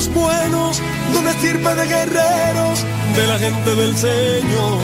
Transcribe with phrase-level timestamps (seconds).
[0.00, 0.80] los buenos,
[1.12, 2.84] de una estirpe de guerreros,
[3.16, 4.78] de la gente del Señor.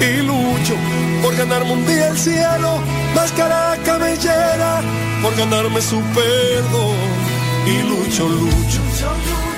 [0.00, 0.74] Y lucho
[1.22, 2.80] por ganarme un día el cielo,
[3.14, 4.80] máscara cabellera,
[5.22, 6.96] por ganarme su perdón.
[7.66, 8.80] Y lucho, lucho,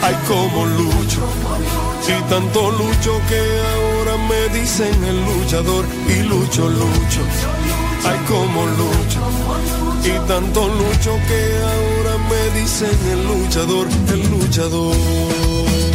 [0.02, 1.20] ay como lucho.
[2.08, 3.40] Y tanto lucho que
[3.72, 5.86] ahora me dicen el luchador.
[6.08, 7.22] Y lucho, lucho,
[8.04, 9.20] ay como lucho.
[10.04, 11.40] Y tanto lucho que
[11.72, 12.01] ahora
[12.54, 15.91] dicen el luchador, el luchador.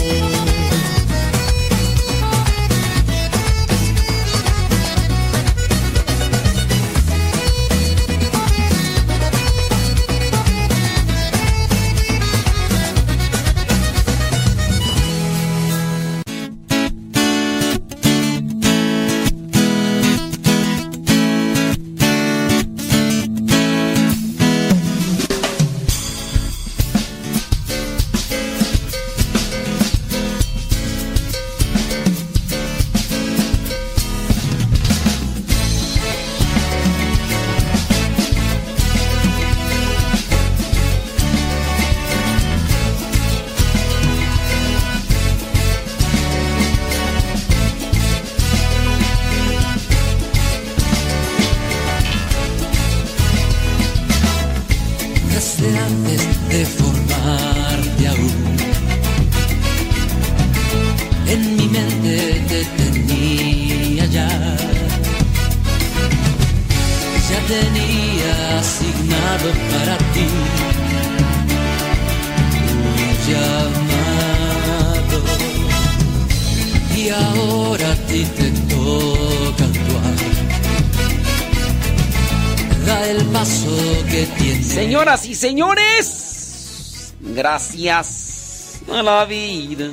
[85.37, 89.91] Señores, gracias a la vida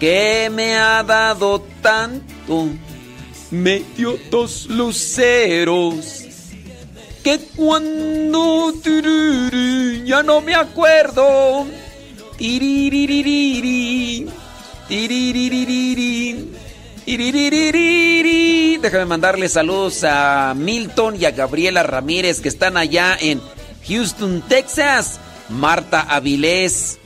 [0.00, 2.68] que me ha dado tanto.
[3.52, 6.24] Me dio dos luceros
[7.22, 8.72] que cuando
[10.04, 11.66] ya no me acuerdo.
[18.82, 23.40] Déjame mandarle saludos a Milton y a Gabriela Ramírez que están allá en
[23.88, 25.18] Houston, Texas.
[25.48, 26.98] Marta Avilés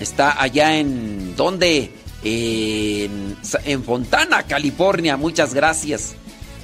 [0.00, 1.36] está allá en.
[1.36, 1.92] ¿Dónde?
[2.24, 5.16] En, Fontana, California.
[5.16, 6.14] Muchas gracias.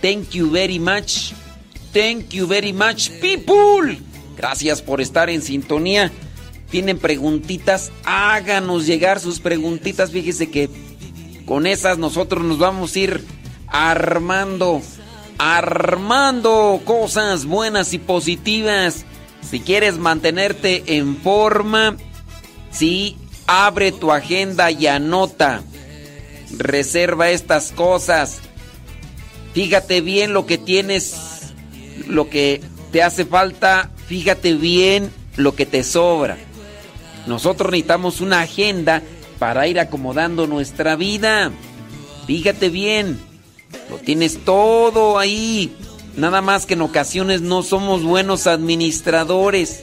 [0.00, 1.32] Thank you very much.
[1.92, 3.98] Thank you very much, people.
[4.36, 6.10] Gracias por estar en sintonía.
[6.70, 10.10] Tienen preguntitas, háganos llegar sus preguntitas.
[10.10, 10.68] Fíjese que
[11.46, 13.24] con esas nosotros nos vamos a ir
[13.68, 14.82] armando,
[15.38, 19.04] armando cosas buenas y positivas.
[19.50, 21.96] Si quieres mantenerte en forma,
[22.70, 25.62] sí, abre tu agenda y anota.
[26.56, 28.40] Reserva estas cosas.
[29.52, 31.14] Fíjate bien lo que tienes,
[32.08, 32.60] lo que
[32.90, 33.90] te hace falta.
[34.06, 36.36] Fíjate bien lo que te sobra.
[37.26, 39.02] Nosotros necesitamos una agenda
[39.38, 41.50] para ir acomodando nuestra vida.
[42.26, 43.18] Fíjate bien,
[43.90, 45.74] lo tienes todo ahí.
[46.16, 49.82] Nada más que en ocasiones no somos buenos administradores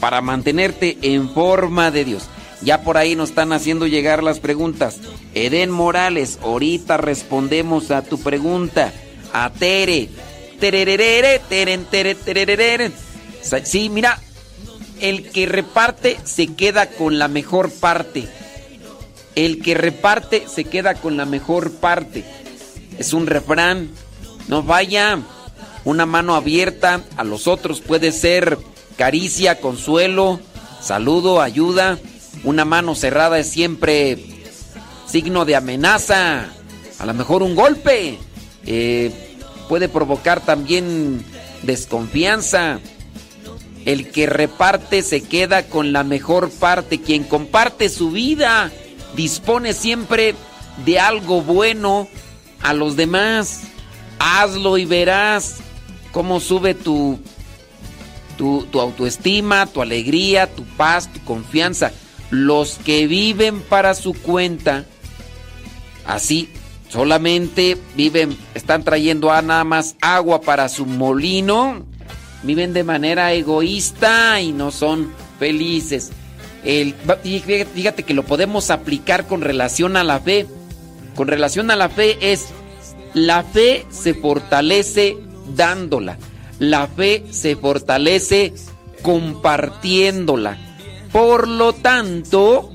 [0.00, 2.24] para mantenerte en forma de Dios.
[2.62, 4.98] Ya por ahí nos están haciendo llegar las preguntas.
[5.34, 8.92] Eden Morales, ahorita respondemos a tu pregunta.
[9.32, 10.08] A Tere.
[10.58, 12.90] Tererere, teren, tere, tererere.
[13.62, 14.20] Sí, mira,
[15.00, 18.28] el que reparte se queda con la mejor parte.
[19.36, 22.24] El que reparte se queda con la mejor parte.
[22.98, 23.90] Es un refrán.
[24.48, 25.20] No vaya.
[25.88, 28.58] Una mano abierta a los otros puede ser
[28.98, 30.38] caricia, consuelo,
[30.82, 31.98] saludo, ayuda.
[32.44, 34.18] Una mano cerrada es siempre
[35.06, 36.50] signo de amenaza.
[36.98, 38.18] A lo mejor un golpe.
[38.66, 39.38] Eh,
[39.70, 41.24] puede provocar también
[41.62, 42.80] desconfianza.
[43.86, 47.00] El que reparte se queda con la mejor parte.
[47.00, 48.70] Quien comparte su vida
[49.16, 50.34] dispone siempre
[50.84, 52.08] de algo bueno
[52.60, 53.62] a los demás.
[54.18, 55.62] Hazlo y verás
[56.12, 57.18] cómo sube tu,
[58.36, 61.92] tu, tu, autoestima, tu alegría, tu paz, tu confianza.
[62.30, 64.84] Los que viven para su cuenta,
[66.06, 66.50] así
[66.88, 71.84] solamente viven, están trayendo a nada más agua para su molino,
[72.42, 76.10] viven de manera egoísta y no son felices.
[76.64, 76.94] El,
[77.74, 80.46] fíjate que lo podemos aplicar con relación a la fe.
[81.14, 82.46] Con relación a la fe es,
[83.14, 85.16] la fe se fortalece
[85.54, 86.18] dándola.
[86.58, 88.52] La fe se fortalece
[89.02, 90.58] compartiéndola.
[91.12, 92.70] Por lo tanto,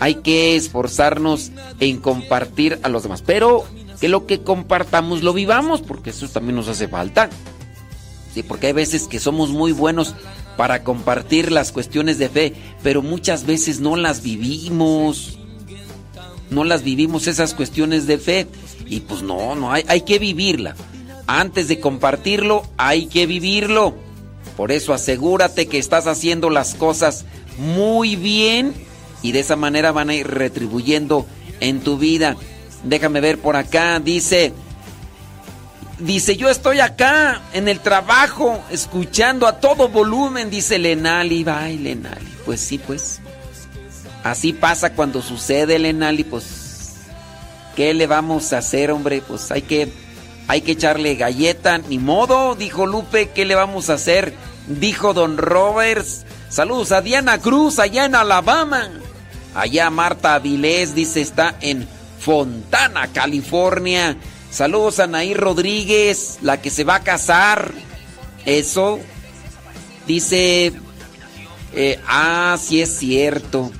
[0.00, 3.22] hay que esforzarnos en compartir a los demás.
[3.22, 3.64] Pero
[4.00, 7.30] que lo que compartamos lo vivamos, porque eso también nos hace falta.
[8.34, 10.14] Sí, porque hay veces que somos muy buenos
[10.56, 15.38] para compartir las cuestiones de fe, pero muchas veces no las vivimos.
[16.50, 18.46] No las vivimos esas cuestiones de fe.
[18.86, 20.74] Y pues no, no, hay, hay que vivirla.
[21.28, 23.94] Antes de compartirlo, hay que vivirlo.
[24.56, 27.26] Por eso asegúrate que estás haciendo las cosas
[27.58, 28.74] muy bien
[29.22, 31.26] y de esa manera van a ir retribuyendo
[31.60, 32.36] en tu vida.
[32.82, 34.54] Déjame ver por acá, dice,
[35.98, 42.32] dice, yo estoy acá en el trabajo escuchando a todo volumen, dice Lenali, ay Lenali,
[42.46, 43.20] pues sí, pues.
[44.24, 46.94] Así pasa cuando sucede Lenali, pues,
[47.76, 49.22] ¿qué le vamos a hacer, hombre?
[49.26, 49.92] Pues hay que,
[50.48, 54.32] hay que echarle galleta, ni modo, dijo Lupe, ¿qué le vamos a hacer?
[54.66, 56.24] Dijo Don Roberts.
[56.48, 58.88] Saludos a Diana Cruz allá en Alabama.
[59.54, 61.86] Allá Marta Avilés dice está en
[62.18, 64.16] Fontana, California.
[64.50, 67.72] Saludos a Nair Rodríguez, la que se va a casar.
[68.46, 68.98] Eso.
[70.06, 70.72] Dice...
[71.74, 73.70] Eh, ah, sí es cierto.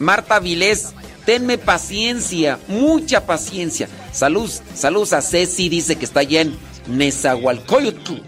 [0.00, 0.92] Marta Avilés,
[1.24, 3.88] tenme paciencia, mucha paciencia.
[4.12, 8.20] Saludos, saludos a Ceci, dice que está allá en Nezahualcóyotl.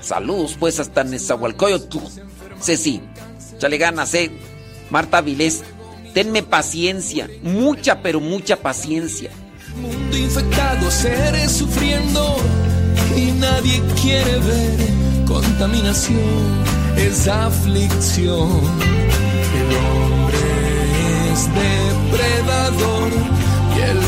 [0.00, 1.98] Saludos pues hasta Nezahualcóyotl.
[2.60, 3.02] Ceci,
[3.58, 4.30] chale ganas, eh.
[4.90, 5.62] Marta Avilés,
[6.14, 9.30] tenme paciencia, mucha pero mucha paciencia.
[9.76, 12.36] Mundo infectado, seres sufriendo
[13.14, 16.64] y nadie quiere ver contaminación,
[16.96, 18.48] es aflicción.
[19.60, 20.38] El hombre
[21.32, 23.10] es depredador
[23.76, 24.07] y él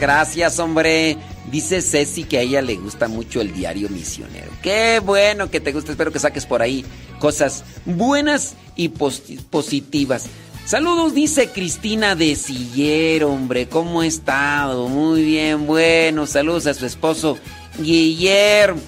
[0.00, 1.16] Gracias, hombre.
[1.50, 4.50] Dice Ceci que a ella le gusta mucho el diario misionero.
[4.62, 5.92] Qué bueno que te guste.
[5.92, 6.84] Espero que saques por ahí
[7.18, 10.26] cosas buenas y positivas.
[10.66, 13.68] Saludos, dice Cristina de Siller, hombre.
[13.68, 14.88] ¿Cómo ha estado?
[14.88, 16.26] Muy bien, bueno.
[16.26, 17.38] Saludos a su esposo
[17.78, 18.80] Guillermo.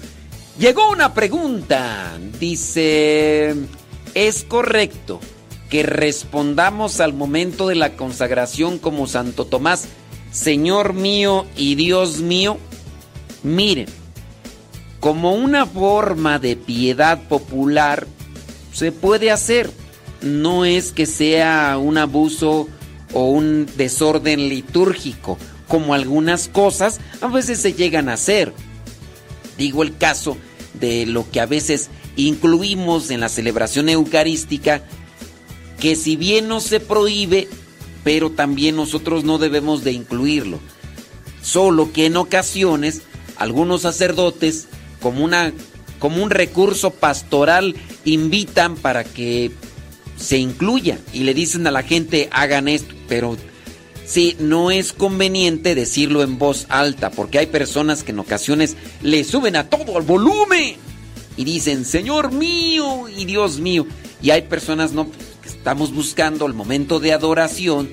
[0.59, 2.11] Llegó una pregunta.
[2.39, 3.55] Dice,
[4.13, 5.19] ¿es correcto
[5.71, 9.87] que respondamos al momento de la consagración como Santo Tomás,
[10.31, 12.57] Señor mío y Dios mío?
[13.43, 13.87] Miren,
[14.99, 18.07] como una forma de piedad popular,
[18.71, 19.69] se puede hacer.
[20.21, 22.67] No es que sea un abuso
[23.13, 28.53] o un desorden litúrgico, como algunas cosas a veces se llegan a hacer.
[29.57, 30.37] Digo el caso
[30.75, 34.83] de lo que a veces incluimos en la celebración eucarística,
[35.79, 37.47] que si bien no se prohíbe,
[38.03, 40.59] pero también nosotros no debemos de incluirlo.
[41.41, 43.01] Solo que en ocasiones
[43.35, 44.67] algunos sacerdotes,
[45.01, 45.53] como, una,
[45.99, 49.51] como un recurso pastoral, invitan para que
[50.17, 53.37] se incluya y le dicen a la gente hagan esto, pero
[54.05, 59.23] sí, no es conveniente decirlo en voz alta, porque hay personas que en ocasiones le
[59.23, 60.75] suben a todo el volumen
[61.37, 63.87] y dicen, Señor mío y Dios mío,
[64.21, 65.07] y hay personas no
[65.45, 67.89] estamos buscando el momento de adoración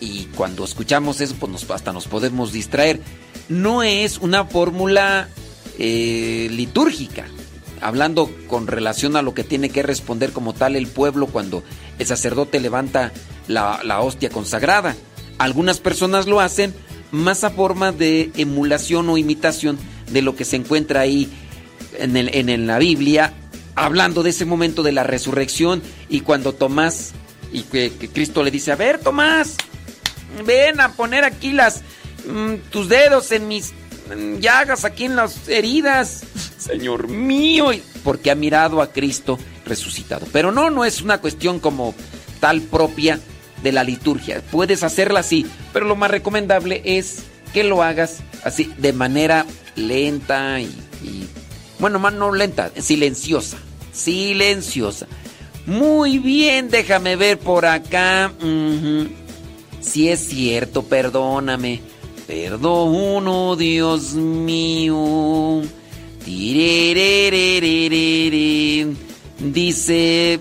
[0.00, 3.00] y cuando escuchamos eso, pues nos, hasta nos podemos distraer.
[3.48, 5.28] No es una fórmula
[5.78, 7.26] eh, litúrgica,
[7.80, 11.62] hablando con relación a lo que tiene que responder como tal el pueblo cuando
[11.98, 13.12] el sacerdote levanta
[13.48, 14.94] la, la hostia consagrada.
[15.38, 16.74] Algunas personas lo hacen
[17.10, 19.78] más a forma de emulación o imitación
[20.10, 21.30] de lo que se encuentra ahí
[21.98, 23.32] en, el, en la Biblia
[23.74, 27.12] hablando de ese momento de la resurrección y cuando Tomás
[27.52, 29.56] y que, Cristo le dice, a ver Tomás,
[30.44, 31.82] ven a poner aquí las
[32.26, 33.72] mm, tus dedos en mis
[34.40, 36.24] llagas, aquí en las heridas,
[36.58, 37.70] Señor mío,
[38.02, 40.26] porque ha mirado a Cristo resucitado.
[40.32, 41.94] Pero no, no es una cuestión como
[42.40, 43.20] tal propia
[43.62, 44.42] de la liturgia.
[44.50, 50.60] Puedes hacerla así, pero lo más recomendable es que lo hagas así, de manera lenta
[50.60, 50.70] y
[51.78, 53.58] bueno, más no lenta, silenciosa.
[53.92, 55.06] Silenciosa.
[55.66, 58.32] Muy bien, déjame ver por acá.
[59.80, 61.80] Si es cierto, perdóname.
[62.26, 65.62] Perdono, Dios mío.
[69.40, 70.40] Dice.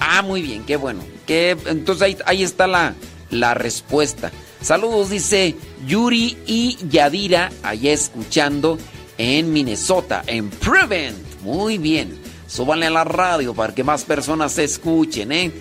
[0.00, 1.02] Ah, muy bien, qué bueno.
[1.26, 2.94] Que, entonces ahí, ahí está la,
[3.30, 4.32] la respuesta.
[4.60, 5.54] Saludos, dice
[5.86, 8.78] Yuri y Yadira, allá escuchando
[9.18, 11.16] en Minnesota, en Prevent.
[11.42, 12.18] Muy bien.
[12.46, 15.52] Súbanle a la radio para que más personas se escuchen, ¿eh?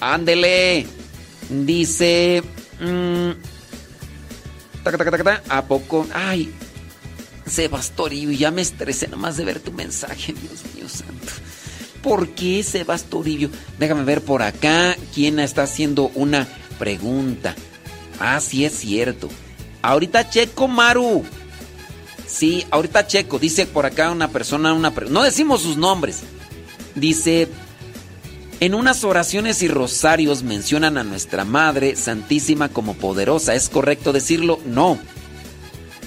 [0.00, 0.86] Ándele.
[1.48, 2.42] Dice.
[2.78, 3.30] Mmm,
[5.48, 6.06] ¿A poco?
[6.14, 6.52] Ay,
[7.46, 11.32] Sebastorio, ya me estresé nomás de ver tu mensaje, Dios mío santo.
[12.02, 13.50] ¿Por qué Sebastorio?
[13.78, 16.46] Déjame ver por acá quién está haciendo una
[16.78, 17.56] pregunta.
[18.20, 19.28] Ah, sí es cierto.
[19.82, 21.24] Ahorita checo, Maru.
[22.26, 23.38] Sí, ahorita checo.
[23.38, 26.22] Dice por acá una persona, una no decimos sus nombres.
[26.94, 27.48] Dice,
[28.60, 33.54] en unas oraciones y rosarios mencionan a nuestra Madre Santísima como poderosa.
[33.54, 34.58] ¿Es correcto decirlo?
[34.66, 34.98] No.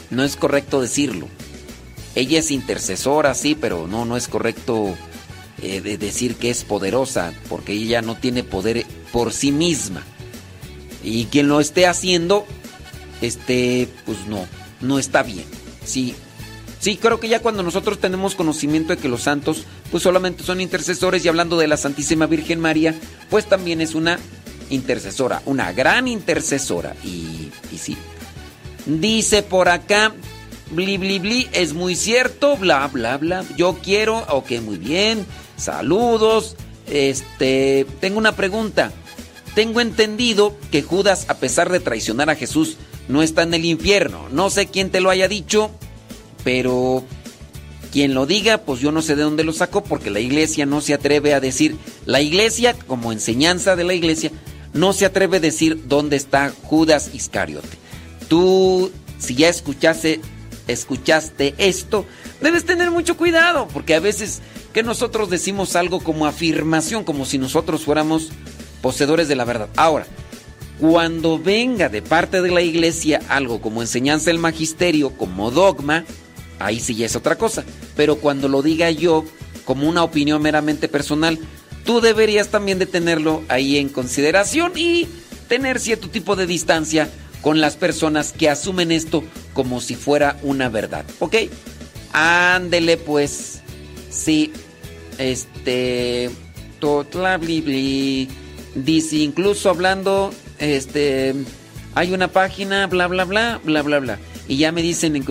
[0.09, 1.27] No es correcto decirlo.
[2.15, 4.95] Ella es intercesora, sí, pero no, no es correcto
[5.61, 10.03] eh, de decir que es poderosa, porque ella no tiene poder por sí misma.
[11.03, 12.45] Y quien lo esté haciendo,
[13.21, 14.47] este, pues no,
[14.81, 15.45] no está bien.
[15.89, 16.13] Sí,
[16.79, 20.61] sí, creo que ya cuando nosotros tenemos conocimiento de que los santos pues solamente son
[20.61, 22.93] intercesores y hablando de la Santísima Virgen María,
[23.31, 24.19] pues también es una
[24.69, 26.95] intercesora, una gran intercesora.
[27.03, 27.97] Y, y sí.
[28.85, 30.13] Dice por acá,
[30.69, 33.43] bli bli bli, es muy cierto, bla bla bla.
[33.57, 35.25] Yo quiero, ok, muy bien.
[35.57, 36.55] Saludos.
[36.85, 38.91] Este, tengo una pregunta.
[39.55, 42.77] Tengo entendido que Judas, a pesar de traicionar a Jesús,
[43.09, 44.29] no está en el infierno.
[44.31, 45.71] No sé quién te lo haya dicho,
[46.45, 47.03] pero
[47.91, 50.79] quien lo diga, pues yo no sé de dónde lo sacó, porque la iglesia no
[50.79, 51.75] se atreve a decir,
[52.05, 54.31] la iglesia, como enseñanza de la iglesia,
[54.73, 57.77] no se atreve a decir dónde está Judas Iscariote.
[58.27, 60.21] Tú, si ya escuchaste,
[60.67, 62.05] escuchaste esto,
[62.41, 67.39] debes tener mucho cuidado, porque a veces que nosotros decimos algo como afirmación, como si
[67.39, 68.29] nosotros fuéramos
[68.83, 69.69] poseedores de la verdad.
[69.75, 70.05] Ahora,
[70.79, 76.05] cuando venga de parte de la iglesia algo como enseñanza del magisterio, como dogma,
[76.57, 77.63] ahí sí ya es otra cosa.
[77.95, 79.25] Pero cuando lo diga yo
[79.65, 81.37] como una opinión meramente personal,
[81.83, 85.07] tú deberías también de tenerlo ahí en consideración y
[85.47, 87.09] tener cierto tipo de distancia
[87.41, 91.05] con las personas que asumen esto como si fuera una verdad.
[91.19, 91.35] ¿Ok?
[92.13, 93.61] Ándele pues.
[94.09, 94.53] Sí.
[95.17, 96.29] Este.
[98.75, 101.33] Dice, incluso hablando, este,
[101.95, 104.19] hay una página, bla, bla, bla, bla, bla, bla.
[104.47, 105.21] Y ya me dicen,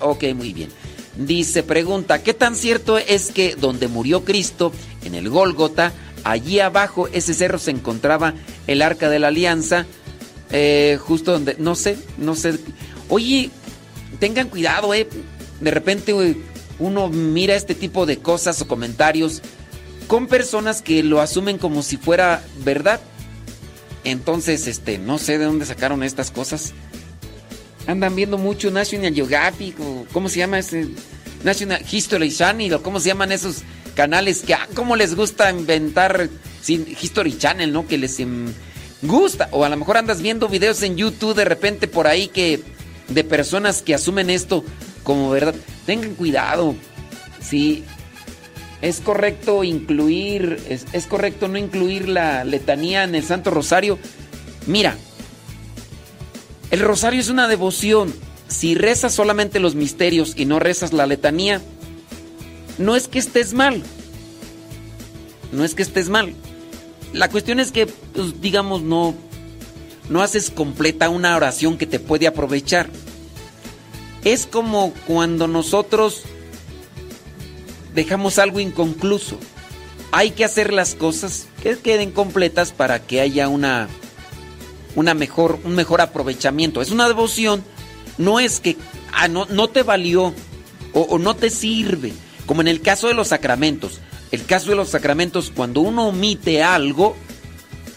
[0.00, 0.70] ok, muy bien.
[1.16, 4.72] Dice, pregunta, ¿qué tan cierto es que donde murió Cristo,
[5.04, 5.92] en el Gólgota,
[6.24, 8.34] allí abajo, ese cerro se encontraba
[8.66, 9.86] el arca de la alianza?
[10.50, 12.58] Eh, justo donde, no sé, no sé.
[13.08, 13.50] Oye,
[14.18, 15.08] tengan cuidado, eh.
[15.60, 16.14] De repente
[16.78, 19.40] uno mira este tipo de cosas o comentarios
[20.06, 23.00] con personas que lo asumen como si fuera verdad.
[24.04, 26.72] Entonces, este, no sé de dónde sacaron estas cosas.
[27.86, 30.88] Andan viendo mucho National Geographic o cómo se llama ese
[31.42, 33.62] National History Channel o cómo se llaman esos
[33.94, 36.28] canales que ah, cómo les gusta inventar
[36.62, 37.86] sin History Channel, ¿no?
[37.86, 38.46] Que les em,
[39.02, 42.62] gusta o a lo mejor andas viendo videos en YouTube de repente por ahí que
[43.08, 44.64] de personas que asumen esto
[45.02, 45.54] como verdad.
[45.86, 46.74] Tengan cuidado.
[47.40, 47.84] Sí,
[48.84, 53.98] ¿Es correcto incluir, es, correcto no incluir la letanía en el Santo Rosario?
[54.66, 54.98] Mira,
[56.70, 58.12] el rosario es una devoción.
[58.46, 61.62] Si rezas solamente los misterios y no rezas la letanía,
[62.76, 63.82] no es que estés mal.
[65.50, 66.34] No es que estés mal.
[67.14, 69.14] La cuestión es que, pues, digamos, no,
[70.10, 72.90] no haces completa una oración que te puede aprovechar.
[74.24, 76.24] Es como cuando nosotros
[77.94, 79.38] dejamos algo inconcluso.
[80.12, 83.88] Hay que hacer las cosas que queden completas para que haya una,
[84.94, 86.82] una mejor, un mejor aprovechamiento.
[86.82, 87.64] Es una devoción,
[88.18, 88.76] no es que
[89.12, 90.34] ah, no, no, te valió
[90.92, 92.12] o, o no te sirve,
[92.46, 94.00] como en el caso de los sacramentos.
[94.30, 97.16] El caso de los sacramentos, cuando uno omite algo,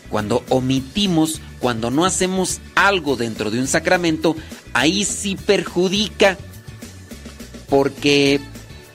[0.10, 4.36] cuando omitimos, cuando no hacemos algo dentro de un sacramento,
[4.74, 6.38] ahí sí perjudica.
[7.70, 8.40] Porque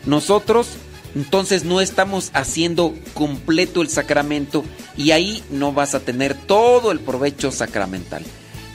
[0.07, 0.69] nosotros
[1.15, 4.65] entonces no estamos haciendo completo el sacramento
[4.97, 8.23] y ahí no vas a tener todo el provecho sacramental.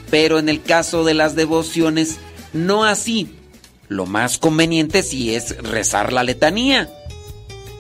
[0.09, 2.17] Pero en el caso de las devociones,
[2.53, 3.35] no así.
[3.89, 6.89] Lo más conveniente sí es rezar la letanía.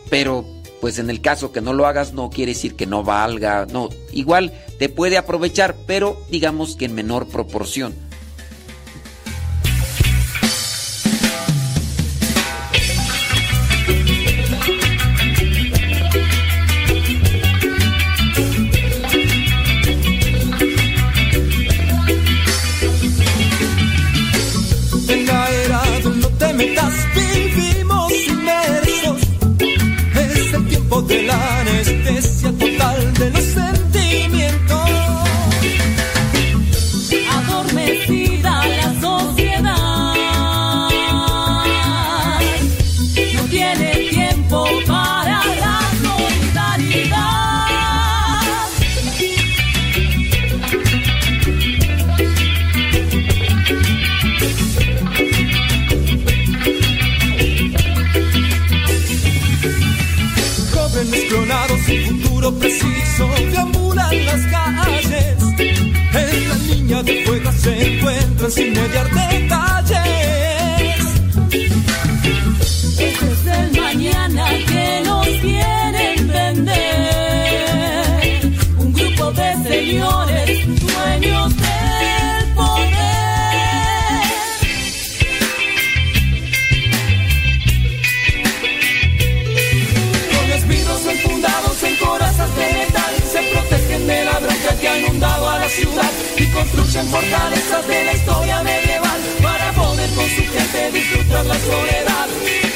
[0.09, 0.45] Pero
[0.81, 3.89] pues en el caso que no lo hagas no quiere decir que no valga, no,
[4.11, 8.06] igual te puede aprovechar, pero digamos que en menor proporción.
[33.17, 33.66] Preciso
[67.07, 70.01] de fuego se encuentran sin mediar detalles.
[72.99, 76.75] Este es el mañana que nos quieren vender.
[78.77, 82.97] Un grupo de señores, dueños del poder.
[90.33, 95.49] Con espíritus enfundados en corazas de metal se protegen de la bronca que ha inundado
[95.49, 96.16] a la ciudad
[96.57, 102.66] construyen fortalezas de la historia medieval para poder con su gente disfrutar la soledad.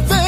[0.00, 0.27] Popular,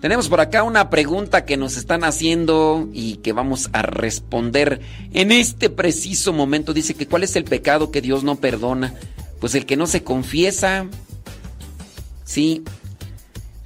[0.00, 4.80] Tenemos por acá una pregunta que nos están haciendo y que vamos a responder
[5.12, 6.74] en este preciso momento.
[6.74, 8.94] Dice que cuál es el pecado que Dios no perdona.
[9.40, 10.86] Pues el que no se confiesa.
[12.24, 12.62] Sí.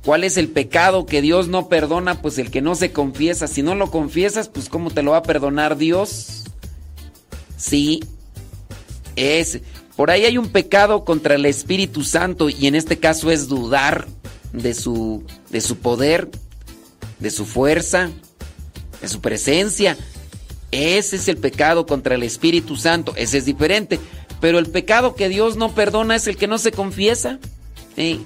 [0.04, 2.22] ¿Cuál es el pecado que Dios no perdona?
[2.22, 3.48] Pues el que no se confiesa.
[3.48, 6.44] Si no lo confiesas, pues ¿cómo te lo va a perdonar Dios?
[7.56, 8.04] Sí.
[9.16, 9.60] Es.
[9.96, 14.06] Por ahí hay un pecado contra el Espíritu Santo y en este caso es dudar
[14.52, 16.30] de su, de su poder,
[17.18, 18.10] de su fuerza,
[19.00, 19.96] de su presencia.
[20.70, 23.12] Ese es el pecado contra el Espíritu Santo.
[23.16, 23.98] Ese es diferente.
[24.40, 27.38] Pero el pecado que Dios no perdona es el que no se confiesa.
[27.96, 28.24] Sí.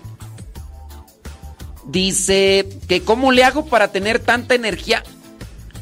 [1.87, 5.03] Dice que cómo le hago para tener tanta energía.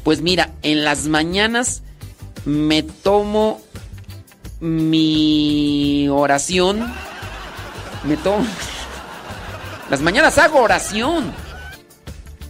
[0.03, 1.81] Pues mira, en las mañanas
[2.45, 3.61] me tomo
[4.59, 6.93] mi oración.
[8.05, 8.45] Me tomo...
[9.89, 11.33] Las mañanas hago oración.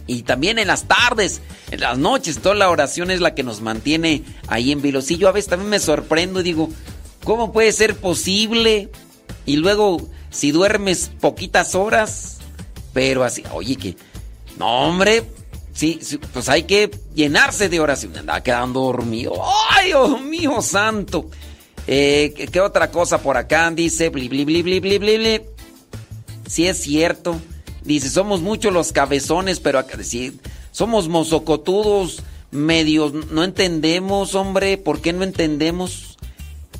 [0.06, 3.62] Y también en las tardes, en las noches, toda la oración es la que nos
[3.62, 5.00] mantiene ahí en vilo.
[5.00, 6.68] Sí, yo a veces también me sorprendo y digo,
[7.24, 8.90] ¿cómo puede ser posible?
[9.46, 12.38] Y luego, si duermes poquitas horas,
[12.92, 13.96] pero así, oye, que,
[14.58, 15.24] no, hombre,
[15.72, 16.00] sí,
[16.32, 18.16] pues hay que llenarse de oración.
[18.16, 19.34] Andaba quedando dormido.
[19.70, 21.30] ¡Ay, Dios mío santo!
[21.86, 23.70] Eh, ¿qué, otra cosa por acá?
[23.70, 25.40] Dice, bli, bli, bli, bli, bli, bli.
[26.46, 27.40] Sí es cierto.
[27.82, 29.98] Dice, somos muchos los cabezones, pero acá
[30.70, 36.16] somos mozocotudos, medios, no entendemos, hombre, ¿por qué no entendemos?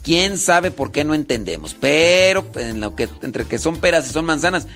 [0.03, 1.77] ¿Quién sabe por qué no entendemos?
[1.79, 4.67] Pero en lo que entre que son peras y son manzanas,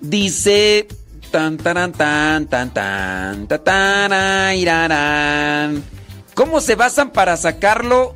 [0.00, 0.86] dice
[1.30, 5.84] tan tan tan tan tan tan tan.
[6.34, 8.14] ¿Cómo se basan para sacarlo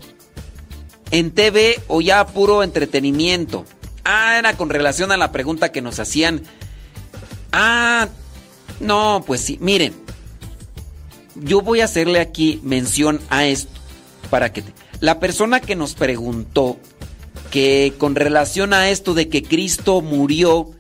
[1.11, 3.65] en TV o ya puro entretenimiento?
[4.05, 6.43] Ah, era con relación a la pregunta que nos hacían.
[7.53, 8.09] Ah,
[8.81, 9.95] no, pues sí, miren.
[11.35, 13.71] Yo voy a hacerle aquí mención a esto
[14.29, 14.63] para que
[15.01, 16.79] la persona que nos preguntó
[17.51, 20.71] que con relación a esto de que Cristo murió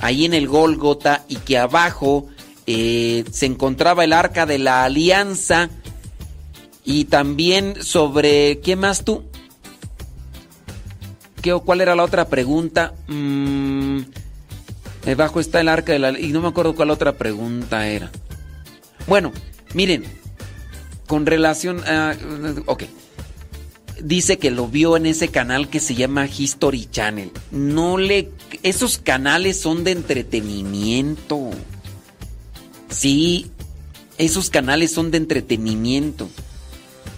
[0.00, 2.26] ahí en el Gólgota y que abajo
[2.66, 5.68] eh, se encontraba el arca de la alianza
[6.84, 9.24] y también sobre ¿qué más tú?
[11.42, 12.94] ¿Qué, ¿Cuál era la otra pregunta?
[13.08, 14.02] Mm,
[15.04, 16.18] debajo está el arca de la...
[16.18, 18.10] Y no me acuerdo cuál otra pregunta era.
[19.08, 19.32] Bueno,
[19.74, 20.04] miren,
[21.08, 22.16] con relación a...
[22.66, 22.84] Ok.
[24.00, 27.32] Dice que lo vio en ese canal que se llama History Channel.
[27.50, 28.30] No le...
[28.62, 31.50] Esos canales son de entretenimiento.
[32.88, 33.50] Sí,
[34.16, 36.28] esos canales son de entretenimiento.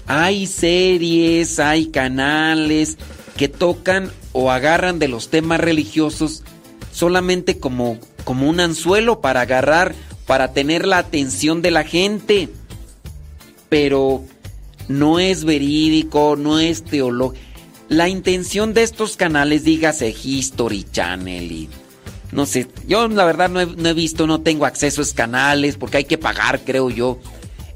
[0.06, 2.96] Hay series, hay canales
[3.36, 6.42] que tocan o agarran de los temas religiosos
[6.92, 9.94] solamente como, como un anzuelo para agarrar,
[10.26, 12.48] para tener la atención de la gente.
[13.68, 14.24] Pero
[14.88, 17.42] no es verídico, no es teológico.
[17.88, 21.68] La intención de estos canales, dígase History Channel y
[22.32, 25.14] no sé, yo la verdad no he, no he visto, no tengo acceso a esos
[25.14, 27.18] canales porque hay que pagar, creo yo,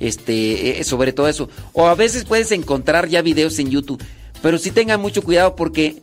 [0.01, 1.49] este, eh, sobre todo eso.
[1.73, 4.03] O a veces puedes encontrar ya videos en YouTube,
[4.43, 6.03] pero sí tengan mucho cuidado porque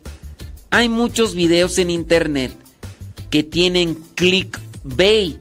[0.69, 2.51] hay muchos videos en internet
[3.29, 5.37] que tienen clickbait.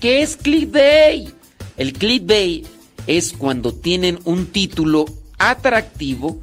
[0.00, 1.30] ¿Qué es clickbait?
[1.76, 2.66] El clickbait
[3.06, 5.06] es cuando tienen un título
[5.38, 6.40] atractivo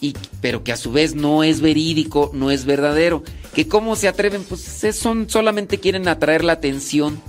[0.00, 3.22] y pero que a su vez no es verídico, no es verdadero.
[3.54, 7.20] Que cómo se atreven, pues es- son solamente quieren atraer la atención.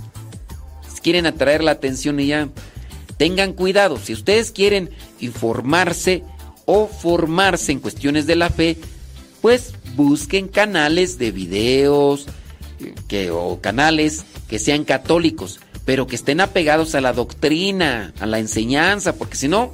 [1.02, 2.48] Quieren atraer la atención y ya.
[3.16, 4.90] Tengan cuidado, si ustedes quieren
[5.20, 6.24] informarse
[6.72, 8.76] o formarse en cuestiones de la fe,
[9.40, 12.26] pues busquen canales de videos
[13.08, 18.38] que, o canales que sean católicos, pero que estén apegados a la doctrina, a la
[18.38, 19.72] enseñanza, porque si no,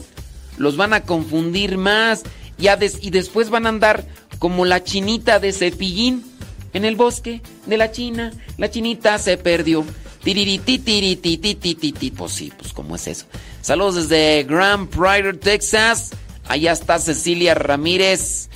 [0.57, 2.23] los van a confundir más
[2.57, 4.07] ya des- y después van a andar
[4.39, 6.25] como la chinita de cepillín
[6.73, 8.33] en el bosque de la China.
[8.57, 9.85] La chinita se perdió.
[10.25, 12.11] Tiririti, tiriti, titi, titi.
[12.11, 13.27] Pues sí, pues cómo es eso.
[13.61, 16.11] Saludos desde Grand Prairie, Texas.
[16.49, 18.49] Allá está Cecilia Ramírez.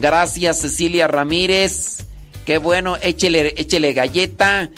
[0.00, 2.04] Gracias, Cecilia Ramírez.
[2.44, 4.70] Qué bueno, échele, échele galleta.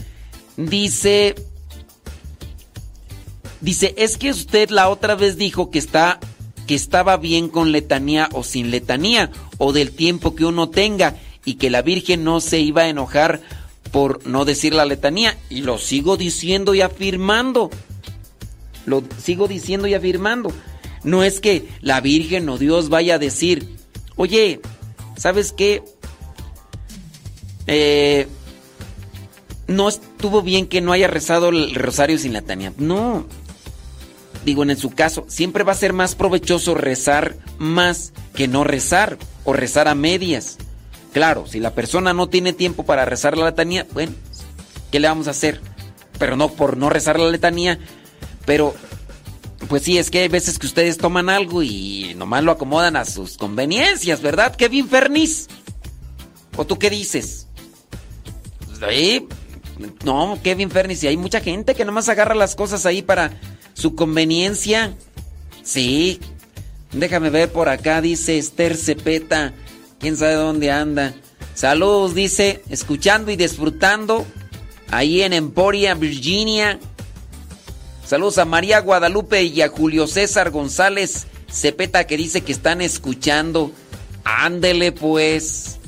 [0.57, 1.35] Dice.
[3.61, 6.19] Dice, es que usted la otra vez dijo que está
[6.67, 11.55] que estaba bien con letanía o sin letanía o del tiempo que uno tenga y
[11.55, 13.41] que la Virgen no se iba a enojar
[13.91, 17.71] por no decir la letanía y lo sigo diciendo y afirmando.
[18.87, 20.53] Lo sigo diciendo y afirmando.
[21.05, 23.77] No es que la Virgen o Dios vaya a decir,
[24.17, 24.61] "Oye,
[25.17, 25.83] ¿sabes qué?
[27.67, 28.27] Eh,
[29.71, 32.73] no estuvo bien que no haya rezado el rosario sin letanía.
[32.77, 33.25] No.
[34.45, 39.17] Digo, en su caso, siempre va a ser más provechoso rezar más que no rezar
[39.45, 40.59] o rezar a medias.
[41.13, 44.13] Claro, si la persona no tiene tiempo para rezar la letanía, bueno,
[44.91, 45.61] ¿qué le vamos a hacer?
[46.19, 47.79] Pero no por no rezar la letanía,
[48.47, 48.75] pero
[49.71, 53.05] pues sí, es que hay veces que ustedes toman algo y nomás lo acomodan a
[53.05, 55.47] sus conveniencias, ¿verdad, Kevin Fernis?
[56.57, 57.47] ¿O tú qué dices?
[58.83, 59.29] Ahí,
[60.05, 63.39] no, Kevin Fernis, y hay mucha gente que nomás agarra las cosas ahí para
[63.75, 64.97] su conveniencia.
[65.63, 66.19] Sí,
[66.91, 69.55] déjame ver por acá, dice Esther Cepeta.
[70.01, 71.15] ¿Quién sabe dónde anda?
[71.55, 74.27] Saludos, dice, escuchando y disfrutando
[74.91, 76.81] ahí en Emporia, Virginia.
[78.11, 83.71] Saludos a María Guadalupe y a Julio César González Cepeta que dice que están escuchando.
[84.25, 85.79] Ándele pues.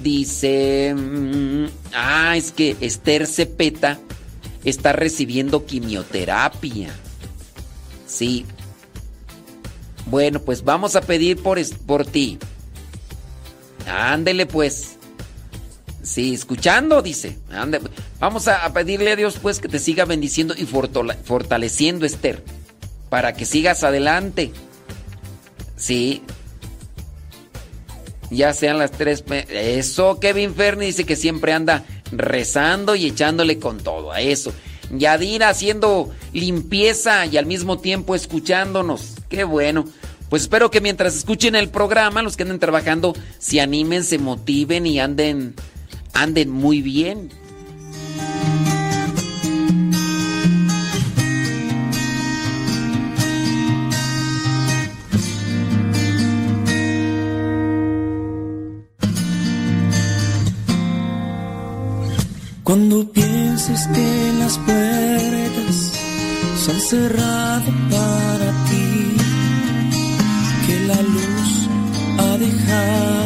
[0.00, 0.94] Dice...
[0.96, 3.98] mm, ah, es que Esther Cepeta
[4.62, 6.94] está recibiendo quimioterapia.
[8.06, 8.46] Sí.
[10.06, 12.38] Bueno, pues vamos a pedir por, por ti.
[13.88, 14.93] Ándele pues.
[16.04, 17.38] Sí, escuchando, dice.
[17.50, 17.80] Ande-
[18.20, 22.44] Vamos a, pedirle a Dios pues que te siga bendiciendo y fortaleciendo, Esther.
[23.08, 24.52] Para que sigas adelante.
[25.76, 26.22] Sí.
[28.30, 29.24] Ya sean las tres...
[29.50, 34.52] Eso, Kevin Ferni dice que siempre anda rezando y echándole con todo a eso.
[34.90, 39.14] Yadira haciendo limpieza y al mismo tiempo escuchándonos.
[39.28, 39.86] Qué bueno.
[40.28, 44.86] Pues espero que mientras escuchen el programa, los que anden trabajando, se animen, se motiven
[44.86, 45.54] y anden,
[46.14, 47.30] anden muy bien.
[62.62, 65.92] Cuando pienses que las puertas
[66.56, 69.16] se han cerrado para ti,
[70.66, 71.68] que la luz
[72.18, 73.23] ha dejado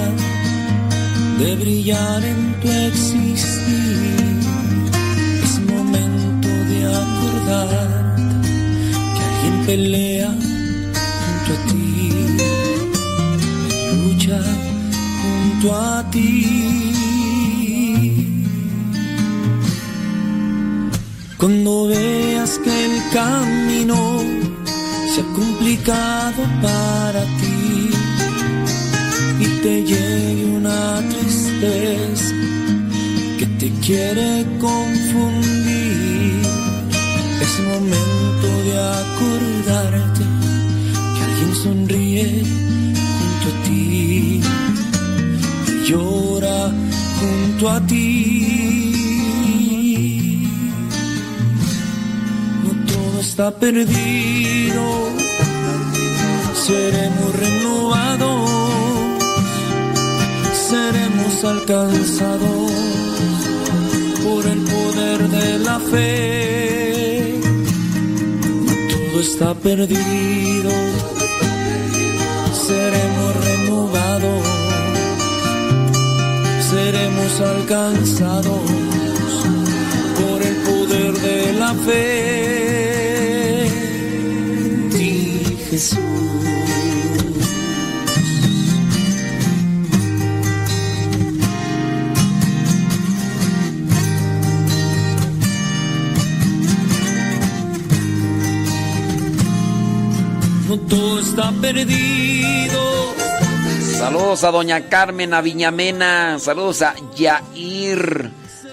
[1.39, 4.41] de brillar en tu existir,
[5.45, 8.23] es momento de acordarte
[9.15, 10.31] que alguien pelea
[11.21, 12.11] junto a ti,
[14.03, 14.41] lucha
[15.23, 16.29] junto a ti.
[21.39, 24.21] Cuando veas que el camino
[25.15, 27.58] se ha complicado para ti
[29.41, 32.35] y te llegue una tristeza
[33.39, 36.43] que te quiere confundir,
[37.45, 40.25] es momento de acordarte
[41.15, 42.27] que alguien sonríe
[43.17, 44.41] junto a ti
[45.69, 46.61] y llora
[47.19, 48.59] junto a ti.
[52.65, 54.83] no todo está perdido,
[56.67, 58.38] seremos renovados,
[61.45, 62.73] alcanzados
[64.25, 67.41] por el poder de la fe.
[68.91, 70.71] Todo está perdido,
[72.67, 74.45] seremos renovados,
[76.71, 78.61] seremos alcanzados
[80.19, 83.69] por el poder de la fe.
[84.91, 86.68] Di Jesús.
[103.99, 106.39] Saludos a doña Carmen a Viñamena.
[106.39, 108.31] Saludos a Yair.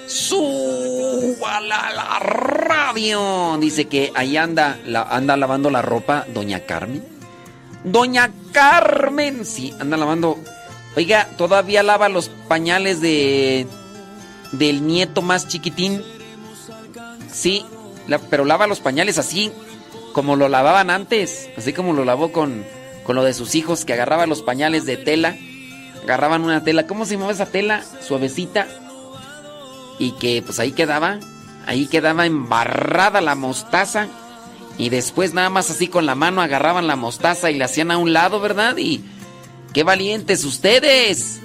[0.08, 3.58] Súbala a la radio.
[3.60, 7.04] Dice que ahí anda, la- anda lavando la ropa doña Carmen.
[7.84, 9.46] Doña Carmen.
[9.46, 10.38] Sí, anda lavando.
[10.96, 13.68] Oiga, todavía lava los pañales de
[14.54, 16.02] del nieto más chiquitín.
[17.34, 17.66] Sí,
[18.08, 19.52] la- pero lava los pañales así
[20.14, 22.64] como lo lavaban antes, así como lo lavó con,
[23.06, 25.38] con lo de sus hijos, que agarraban los pañales de tela,
[26.04, 27.84] agarraban una tela, ¿cómo se llamaba esa tela?
[28.02, 28.68] Suavecita,
[30.00, 31.20] y que pues ahí quedaba,
[31.68, 34.08] ahí quedaba embarrada la mostaza,
[34.78, 37.98] y después nada más así con la mano agarraban la mostaza y la hacían a
[37.98, 38.76] un lado, ¿verdad?
[38.78, 39.06] Y
[39.72, 41.40] qué valientes ustedes,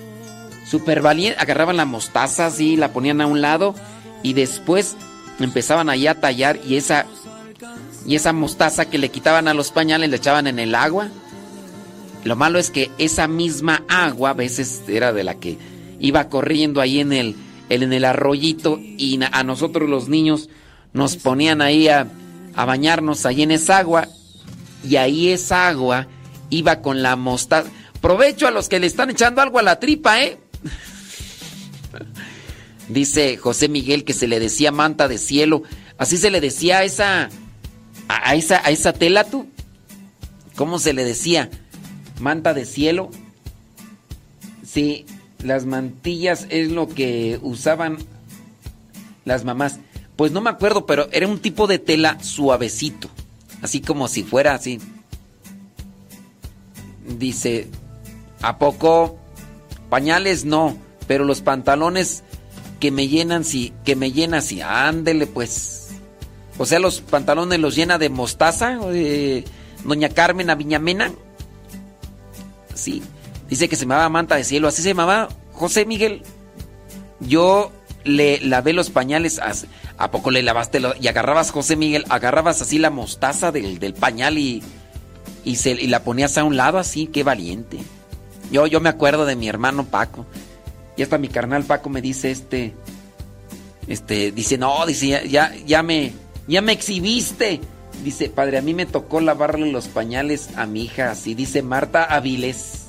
[0.67, 3.75] súper valientes, agarraban la mostaza así, la ponían a un lado,
[4.23, 4.97] y después
[5.39, 7.07] empezaban ahí a tallar, y esa
[8.07, 11.09] y esa mostaza que le quitaban a los pañales le echaban en el agua.
[12.25, 15.59] Lo malo es que esa misma agua a veces era de la que
[15.99, 17.37] iba corriendo ahí en el
[17.71, 20.49] en el arroyito y a nosotros los niños
[20.93, 22.09] nos ponían ahí a,
[22.55, 24.09] bañarnos ahí en esa agua
[24.85, 26.09] y ahí esa agua
[26.51, 27.71] iba con la mostaza.
[28.01, 30.39] Provecho a los que le están echando algo a la tripa, ¿eh?
[32.89, 35.63] Dice José Miguel que se le decía manta de cielo.
[35.97, 37.29] Así se le decía a esa.
[38.09, 39.49] a esa, a esa tela tú.
[40.57, 41.51] ¿Cómo se le decía?
[42.21, 43.11] Manta de cielo.
[44.65, 45.07] Sí,
[45.43, 47.99] las mantillas es lo que usaban
[49.25, 49.81] las mamás.
[50.17, 53.09] Pues no me acuerdo, pero era un tipo de tela suavecito.
[53.63, 54.79] Así como si fuera así.
[57.19, 57.69] Dice,
[58.43, 59.19] ¿a poco?
[59.89, 62.23] Pañales no, pero los pantalones
[62.79, 64.61] que me llenan sí, que me llenan sí.
[64.61, 65.89] Ándele pues.
[66.59, 68.79] O sea, los pantalones los llena de mostaza
[69.85, 71.13] Doña Carmen Aviñamena.
[72.81, 73.03] Sí.
[73.49, 74.69] Dice que se llamaba manta de cielo.
[74.69, 76.23] Así se llamaba José Miguel.
[77.21, 77.73] Yo
[78.05, 79.41] le lavé los pañales.
[79.99, 82.05] ¿A, poco le lavaste y agarrabas, José Miguel?
[82.09, 84.63] Agarrabas así la mostaza del, del pañal y,
[85.45, 87.07] y, se, y la ponías a un lado así.
[87.07, 87.79] Qué valiente.
[88.51, 90.27] Yo, yo me acuerdo de mi hermano Paco.
[90.97, 92.75] Y hasta mi carnal Paco me dice este.
[93.87, 96.13] Este, dice, no, dice, ya, ya, ya me,
[96.47, 97.61] ya me exhibiste.
[98.03, 102.05] Dice, padre, a mí me tocó lavarle los pañales a mi hija, así dice Marta
[102.05, 102.87] Avilés.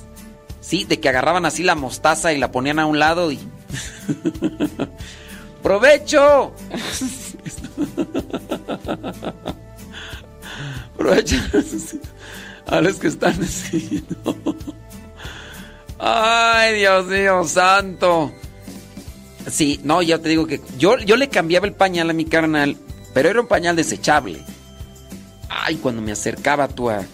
[0.60, 3.38] Sí, de que agarraban así la mostaza y la ponían a un lado y.
[5.62, 6.52] ¡Provecho!
[10.96, 11.36] Provecho
[12.66, 13.38] a los que están.
[15.98, 18.32] Ay, Dios mío, santo.
[19.50, 22.76] Sí, no, ya te digo que yo, yo le cambiaba el pañal a mi carnal,
[23.12, 24.44] pero era un pañal desechable.
[25.62, 27.04] Ay, cuando me acercaba tú a,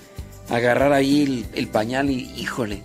[0.48, 2.82] agarrar ahí el, el pañal y híjole.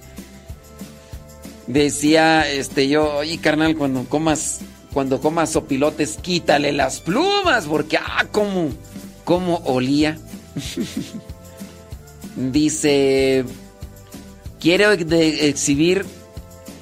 [1.67, 4.59] Decía este yo, oye carnal, cuando comas,
[4.91, 8.69] cuando comas sopilotes, quítale las plumas, porque ah, cómo,
[9.23, 10.17] cómo olía.
[12.35, 13.45] Dice,
[14.59, 16.05] quiero exhibir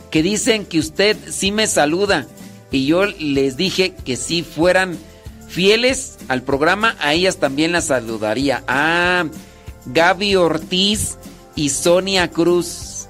[0.09, 2.27] que dicen que usted sí me saluda
[2.71, 4.97] y yo les dije que si fueran
[5.51, 8.63] fieles al programa, a ellas también las saludaría.
[8.67, 9.25] Ah,
[9.85, 11.17] Gaby Ortiz
[11.55, 13.07] y Sonia Cruz.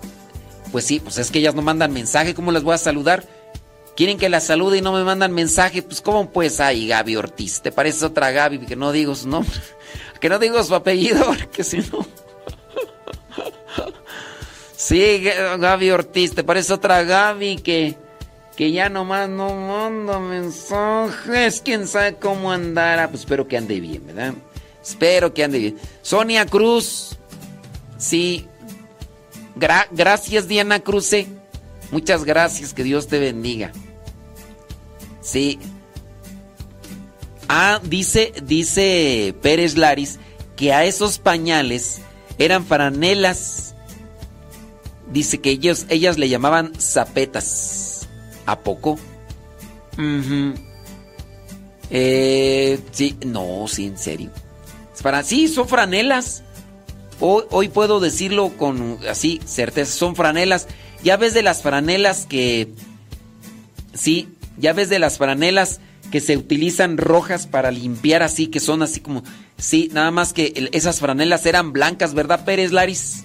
[0.71, 3.25] Pues sí, pues es que ellas no mandan mensaje, ¿cómo las voy a saludar?
[3.95, 7.61] Quieren que las salude y no me mandan mensaje, pues ¿cómo pues ay Gaby Ortiz?
[7.61, 9.53] ¿Te parece otra Gaby que no digo su nombre?
[10.21, 12.05] Que no digo su apellido, porque si no...
[14.77, 15.23] Sí,
[15.59, 17.97] Gaby Ortiz, ¿te parece otra Gaby que,
[18.55, 21.61] que ya nomás no manda mensajes?
[21.63, 23.07] ¿Quién sabe cómo andará?
[23.09, 24.33] Pues espero que ande bien, ¿verdad?
[24.83, 25.77] Espero que ande bien.
[26.01, 27.17] Sonia Cruz,
[27.97, 28.47] sí.
[29.55, 31.27] Gra- gracias, Diana Cruce.
[31.91, 33.71] Muchas gracias, que Dios te bendiga.
[35.21, 35.59] Sí.
[37.47, 40.19] Ah, dice, dice Pérez Laris
[40.55, 41.99] que a esos pañales
[42.37, 43.75] eran franelas.
[45.11, 47.80] Dice que ellos, ellas le llamaban zapetas.
[48.51, 48.99] ¿A poco?
[51.89, 54.29] Eh, sí, no, sí, en serio.
[55.01, 56.43] Para, sí, son franelas.
[57.21, 60.67] Hoy, hoy puedo decirlo con así, certeza, son franelas.
[61.01, 62.73] Ya ves de las franelas que...
[63.93, 64.27] Sí,
[64.57, 65.79] ya ves de las franelas
[66.11, 69.23] que se utilizan rojas para limpiar así, que son así como...
[69.57, 73.23] Sí, nada más que esas franelas eran blancas, ¿verdad, Pérez Laris?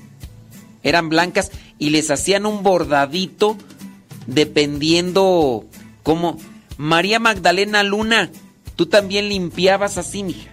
[0.84, 1.50] Eran blancas
[1.80, 3.58] y les hacían un bordadito
[4.26, 5.64] dependiendo
[6.02, 6.38] cómo...
[6.78, 8.30] María Magdalena Luna,
[8.76, 10.50] tú también limpiabas así, mija.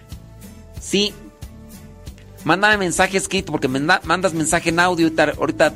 [0.80, 1.12] Sí.
[2.44, 5.74] Mándame mensaje escrito porque me da- mandas mensaje en audio ahorita.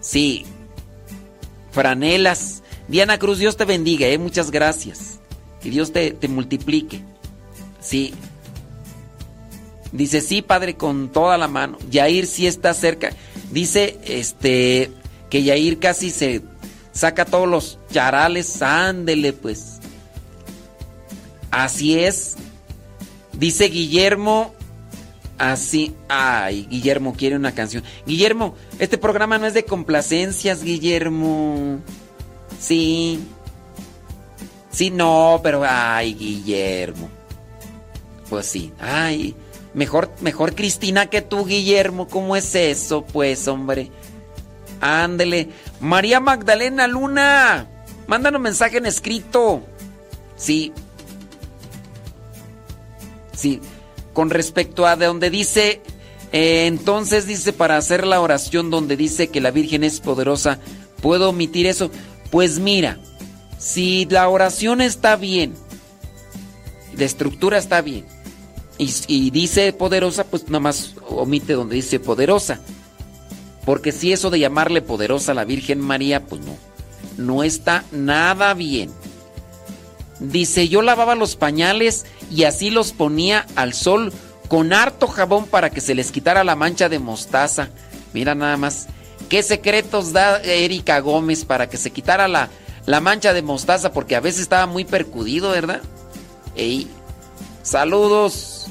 [0.00, 0.44] Sí.
[1.72, 2.62] Franelas.
[2.86, 4.16] Diana Cruz, Dios te bendiga, eh.
[4.16, 5.18] Muchas gracias.
[5.60, 7.02] Que Dios te, te multiplique.
[7.80, 8.14] Sí.
[9.90, 11.78] Dice, sí, padre, con toda la mano.
[11.90, 13.10] Yair sí está cerca.
[13.50, 14.92] Dice, este,
[15.30, 16.42] que Yair casi se
[16.94, 18.62] saca todos los charales.
[18.62, 19.80] Ándele, pues.
[21.50, 22.36] Así es.
[23.34, 24.54] Dice Guillermo.
[25.36, 25.94] Así.
[26.08, 27.82] Ay, Guillermo quiere una canción.
[28.06, 31.80] Guillermo, este programa no es de complacencias, Guillermo.
[32.58, 33.20] Sí.
[34.70, 37.08] Sí, no, pero ay, Guillermo.
[38.30, 38.72] Pues sí.
[38.80, 39.34] Ay,
[39.74, 42.08] mejor mejor Cristina que tú, Guillermo.
[42.08, 43.90] ¿Cómo es eso, pues, hombre?
[44.84, 45.48] Ándele.
[45.80, 47.66] María Magdalena Luna.
[48.06, 49.62] Mándanos mensaje en escrito.
[50.36, 50.74] Sí.
[53.34, 53.62] Sí.
[54.12, 55.80] Con respecto a de donde dice,
[56.32, 60.58] eh, entonces dice para hacer la oración donde dice que la Virgen es poderosa,
[61.00, 61.90] ¿puedo omitir eso?
[62.30, 62.98] Pues mira,
[63.56, 65.54] Si la oración está bien,
[66.92, 68.04] de estructura está bien,
[68.76, 72.60] y, y dice poderosa, pues nada más omite donde dice poderosa.
[73.64, 76.56] Porque si eso de llamarle poderosa a la Virgen María, pues no,
[77.16, 78.90] no está nada bien.
[80.20, 84.12] Dice, yo lavaba los pañales y así los ponía al sol
[84.48, 87.70] con harto jabón para que se les quitara la mancha de mostaza.
[88.12, 88.86] Mira nada más.
[89.28, 92.50] ¿Qué secretos da Erika Gómez para que se quitara la,
[92.86, 93.92] la mancha de mostaza?
[93.92, 95.80] Porque a veces estaba muy percudido, ¿verdad?
[96.54, 96.88] Ey,
[97.62, 98.66] saludos.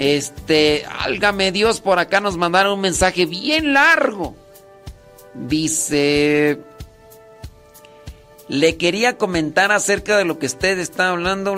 [0.00, 4.34] Este, álgame Dios, por acá nos mandaron un mensaje bien largo.
[5.34, 6.58] Dice,
[8.48, 11.54] le quería comentar acerca de lo que usted está hablando.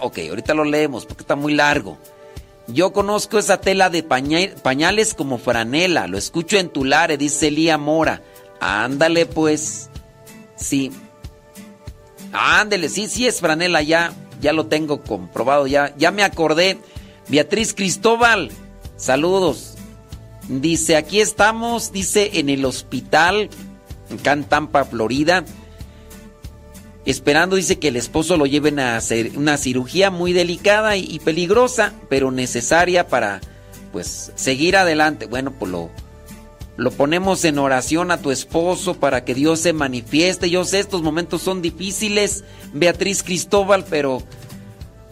[0.00, 1.98] Ok, ahorita lo leemos porque está muy largo.
[2.66, 6.06] Yo conozco esa tela de pañales como franela.
[6.06, 8.22] Lo escucho en Tulare, dice Lía Mora.
[8.58, 9.90] Ándale pues.
[10.56, 10.92] Sí.
[12.32, 16.78] Ándale, sí, sí es franela, ya, ya lo tengo comprobado, ya, ya me acordé.
[17.28, 18.50] Beatriz Cristóbal,
[18.96, 19.74] saludos.
[20.48, 23.48] Dice, aquí estamos, dice, en el hospital,
[24.10, 25.44] en Tampa, Florida.
[27.04, 31.18] Esperando, dice, que el esposo lo lleven a hacer una cirugía muy delicada y, y
[31.20, 33.40] peligrosa, pero necesaria para,
[33.92, 35.26] pues, seguir adelante.
[35.26, 35.90] Bueno, pues lo,
[36.76, 40.50] lo ponemos en oración a tu esposo para que Dios se manifieste.
[40.50, 44.22] Yo sé, estos momentos son difíciles, Beatriz Cristóbal, pero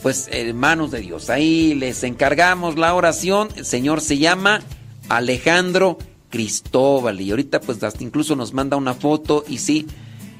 [0.02, 3.48] pues hermanos de Dios, ahí les encargamos la oración.
[3.56, 4.60] El Señor se llama
[5.08, 5.98] Alejandro
[6.30, 9.86] Cristóbal y ahorita pues hasta incluso nos manda una foto y sí,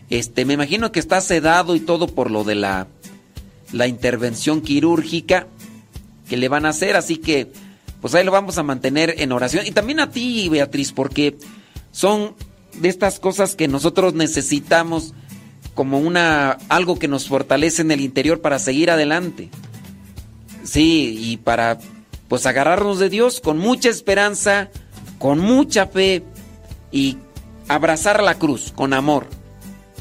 [0.08, 2.86] este me imagino que está sedado y todo por lo de la
[3.72, 5.46] la intervención quirúrgica
[6.28, 7.52] que le van a hacer, así que
[8.00, 9.66] pues ahí lo vamos a mantener en oración.
[9.66, 11.36] Y también a ti, Beatriz, porque
[11.92, 12.34] son
[12.80, 15.12] de estas cosas que nosotros necesitamos
[15.74, 19.50] como una algo que nos fortalece en el interior para seguir adelante.
[20.64, 21.78] Sí, y para
[22.28, 24.70] pues agarrarnos de Dios con mucha esperanza,
[25.18, 26.22] con mucha fe
[26.92, 27.18] y
[27.68, 29.26] abrazar la cruz con amor.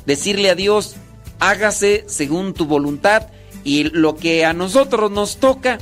[0.05, 0.95] Decirle a Dios,
[1.39, 3.27] hágase según tu voluntad
[3.63, 5.79] y lo que a nosotros nos toca,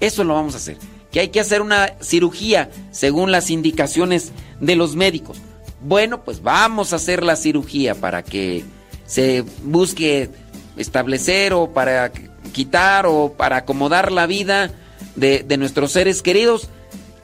[0.00, 0.78] eso lo vamos a hacer
[1.10, 5.38] que hay que hacer una cirugía según las indicaciones de los médicos.
[5.80, 8.64] Bueno, pues vamos a hacer la cirugía para que
[9.08, 10.30] se busque
[10.76, 12.12] establecer o para
[12.52, 14.70] quitar o para acomodar la vida
[15.16, 16.68] de, de nuestros seres queridos.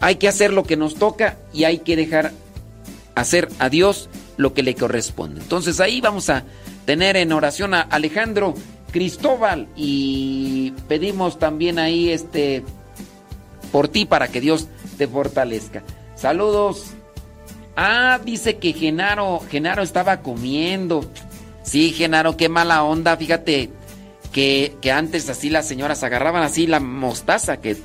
[0.01, 2.33] Hay que hacer lo que nos toca y hay que dejar
[3.15, 5.41] hacer a Dios lo que le corresponde.
[5.41, 6.45] Entonces ahí vamos a
[6.87, 8.55] tener en oración a Alejandro
[8.91, 12.65] Cristóbal y pedimos también ahí este
[13.73, 15.83] por ti para que Dios te fortalezca.
[16.15, 16.87] Saludos.
[17.77, 21.05] Ah, dice que Genaro, Genaro estaba comiendo.
[21.65, 23.17] Sí, Genaro, qué mala onda.
[23.17, 23.71] Fíjate
[24.33, 27.77] que, que antes así las señoras agarraban así la mostaza, que,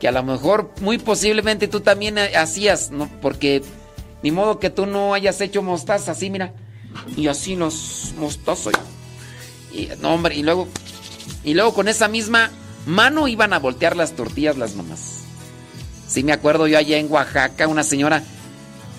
[0.00, 3.08] que a lo mejor muy posiblemente tú también hacías, ¿no?
[3.22, 3.62] Porque
[4.22, 6.52] ni modo que tú no hayas hecho mostaza así, mira.
[7.16, 8.74] Y así los mostazos.
[9.72, 10.66] Y, no, hombre, y luego,
[11.44, 12.50] y luego con esa misma
[12.86, 15.24] mano iban a voltear las tortillas las mamás.
[16.08, 18.22] Sí me acuerdo yo allá en Oaxaca, una señora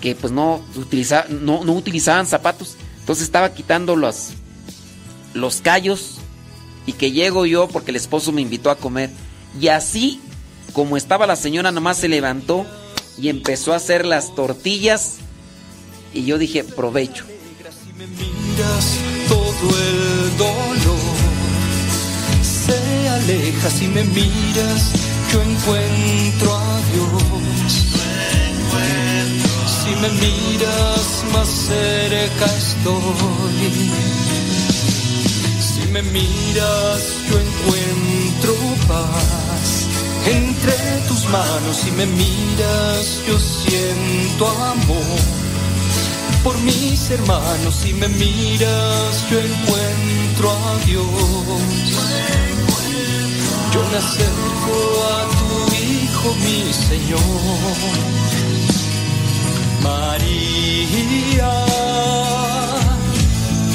[0.00, 2.76] que pues no, utiliza, no, no utilizaban zapatos,
[3.08, 4.32] entonces estaba quitando los,
[5.32, 6.16] los callos
[6.84, 9.08] y que llego yo porque el esposo me invitó a comer.
[9.58, 10.20] Y así
[10.74, 12.66] como estaba la señora, nomás se levantó
[13.16, 15.14] y empezó a hacer las tortillas
[16.12, 17.24] y yo dije, provecho.
[19.26, 20.98] Todo el dolor
[22.42, 24.92] se aleja si me miras
[25.32, 27.97] yo encuentro a Dios
[29.88, 33.90] si me miras más cerca estoy
[35.60, 38.54] si me miras yo encuentro
[38.86, 39.86] paz
[40.26, 40.74] entre
[41.08, 45.38] tus manos si me miras yo siento amor
[46.44, 51.04] por mis hermanos, si me miras, yo encuentro a Dios.
[53.72, 54.76] Yo me acerco
[55.12, 58.47] a tu Hijo, mi Señor.
[59.82, 61.52] María,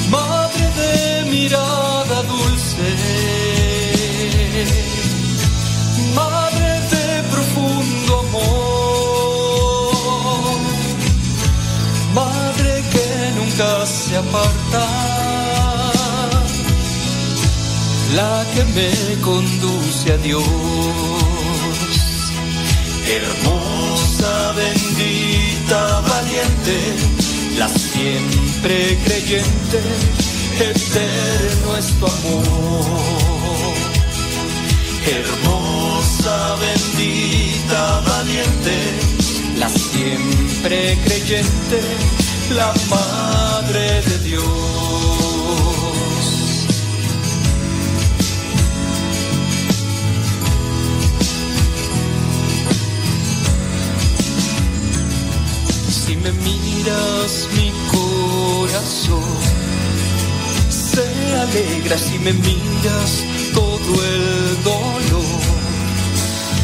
[0.09, 2.89] Madre de mirada dulce,
[6.15, 9.93] Madre de profundo amor,
[12.13, 14.85] Madre que nunca se aparta,
[18.15, 18.91] la que me
[19.21, 20.43] conduce a Dios.
[23.05, 25.32] Hermosa, bendita,
[25.77, 26.77] valiente,
[27.57, 29.79] la siempre creyente,
[30.59, 33.73] eterno es tu amor.
[35.05, 38.75] Hermosa, bendita, valiente,
[39.57, 41.81] la siempre creyente,
[42.55, 45.22] la Madre de Dios.
[56.23, 59.23] Me miras mi corazón,
[60.69, 61.05] se
[61.35, 65.43] alegra si me miras todo el dolor.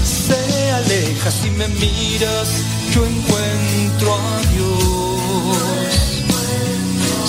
[0.03, 2.49] Se aleja si me miras,
[2.93, 5.99] yo encuentro a Dios.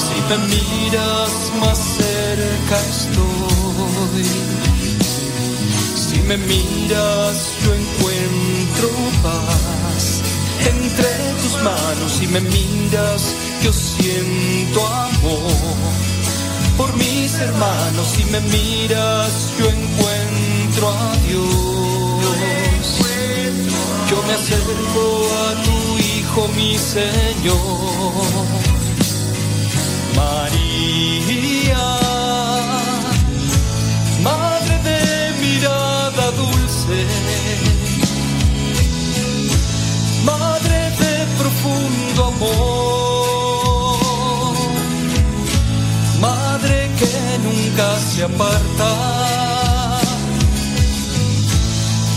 [0.02, 4.24] Si me miras más cerca estoy.
[5.96, 8.88] Si me miras, yo encuentro
[9.22, 9.69] paz
[10.66, 11.08] entre
[11.42, 12.12] tus manos.
[12.12, 15.52] Si me miras, yo siento amor
[16.76, 18.08] por mis hermanos.
[18.14, 21.50] Si me miras, yo encuentro a Dios.
[24.10, 28.79] Yo me acerco a tu Hijo, mi Señor.
[48.20, 50.00] Se aparta,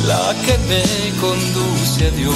[0.05, 0.83] la que me
[1.21, 2.35] conduce a Dios,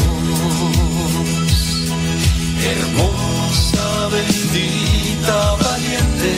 [2.73, 6.31] hermosa, bendita, valiente,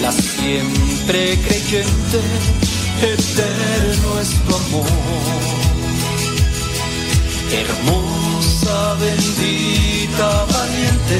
[0.00, 2.20] la siempre creyente,
[3.02, 4.90] eterno es tu amor.
[7.60, 11.18] Hermosa, bendita, valiente,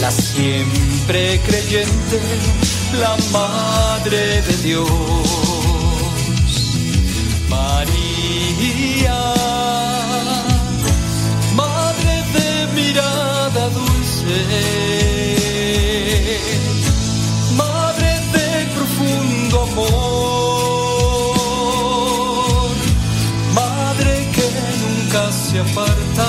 [0.00, 2.20] la siempre creyente,
[2.94, 4.86] la Madre de Dios.
[7.48, 9.34] María,
[11.54, 14.38] Madre de mirada dulce,
[17.56, 20.66] Madre de profundo amor,
[23.54, 24.46] Madre que
[24.82, 26.28] nunca se aparta,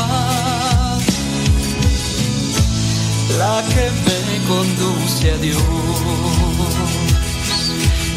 [3.38, 6.07] la que me conduce a Dios.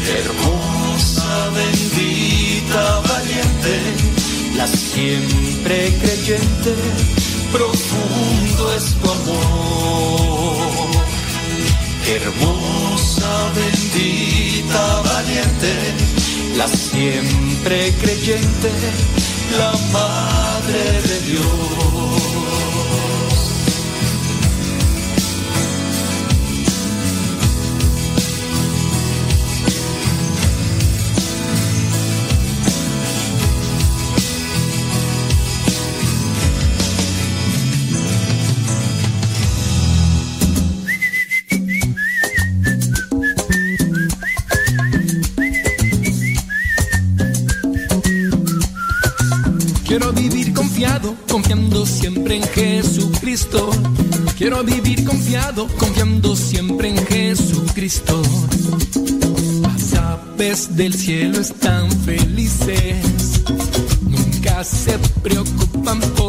[0.07, 3.79] Hermosa, bendita, valiente,
[4.57, 6.75] la siempre creyente,
[7.51, 10.91] profundo es tu amor.
[12.07, 15.73] Hermosa, bendita, valiente,
[16.57, 18.71] la siempre creyente,
[19.57, 22.30] la Madre de Dios.
[54.41, 58.19] Quiero vivir confiado, confiando siempre en Jesucristo.
[59.61, 63.43] Las aves del cielo están felices,
[64.01, 66.20] nunca se preocupan por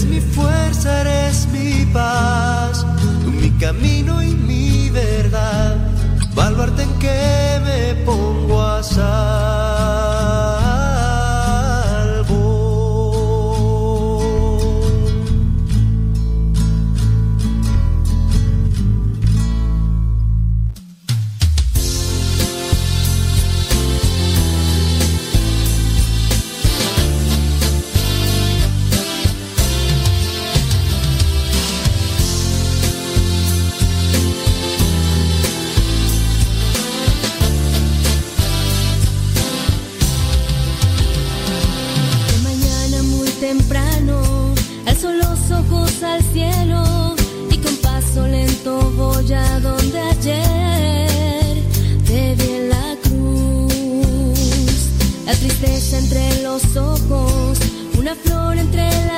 [0.00, 2.86] eres mi fuerza, eres mi paz,
[3.22, 5.76] tú mi camino y mi verdad,
[6.34, 9.59] baluarte en que me pongo a sal.
[55.40, 57.58] tristeza entre los ojos,
[57.98, 59.09] una flor entre las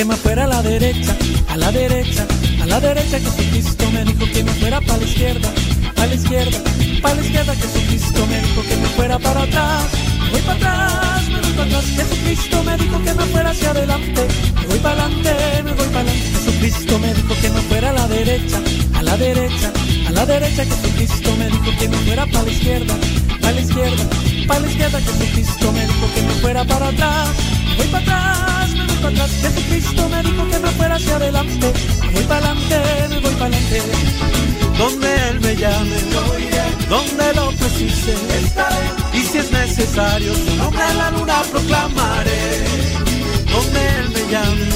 [0.00, 1.14] que me fuera a la derecha,
[1.48, 2.26] a la derecha,
[2.62, 3.18] a la derecha.
[3.20, 5.52] Jesucristo me dijo que me fuera para la izquierda,
[5.94, 6.58] a la izquierda,
[7.02, 7.54] para la izquierda.
[7.54, 9.84] Jesucristo me dijo que me fuera para atrás,
[10.30, 11.84] voy para atrás, me voy para atrás.
[11.84, 14.26] Jesucristo me dijo que me fuera hacia adelante,
[14.68, 16.30] voy para adelante, me voy para adelante.
[16.32, 18.58] Jesucristo me dijo que me fuera a la derecha,
[18.94, 19.72] a la derecha,
[20.08, 20.64] a la derecha.
[20.64, 22.94] Jesucristo me dijo que me fuera para la izquierda,
[23.38, 24.04] para la izquierda,
[24.48, 24.98] para la izquierda.
[24.98, 27.28] Jesucristo me dijo que me fuera para atrás,
[27.68, 29.30] me voy para atrás, me para atrás.
[29.40, 31.72] Jesucristo me dijo que me fuera hacia adelante,
[32.12, 33.82] voy para adelante, me voy para adelante.
[34.78, 35.96] Donde Él me llame,
[36.88, 38.14] donde lo precise,
[39.12, 42.64] y si es necesario, su nombre a la luna proclamaré.
[43.52, 44.68] Donde Él me llame,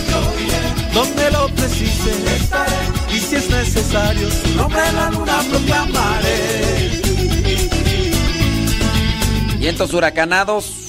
[0.93, 2.13] donde lo precise,
[3.15, 7.01] y si es necesario, su nombre a la luna proclamaré.
[9.59, 10.84] Vientos huracanados.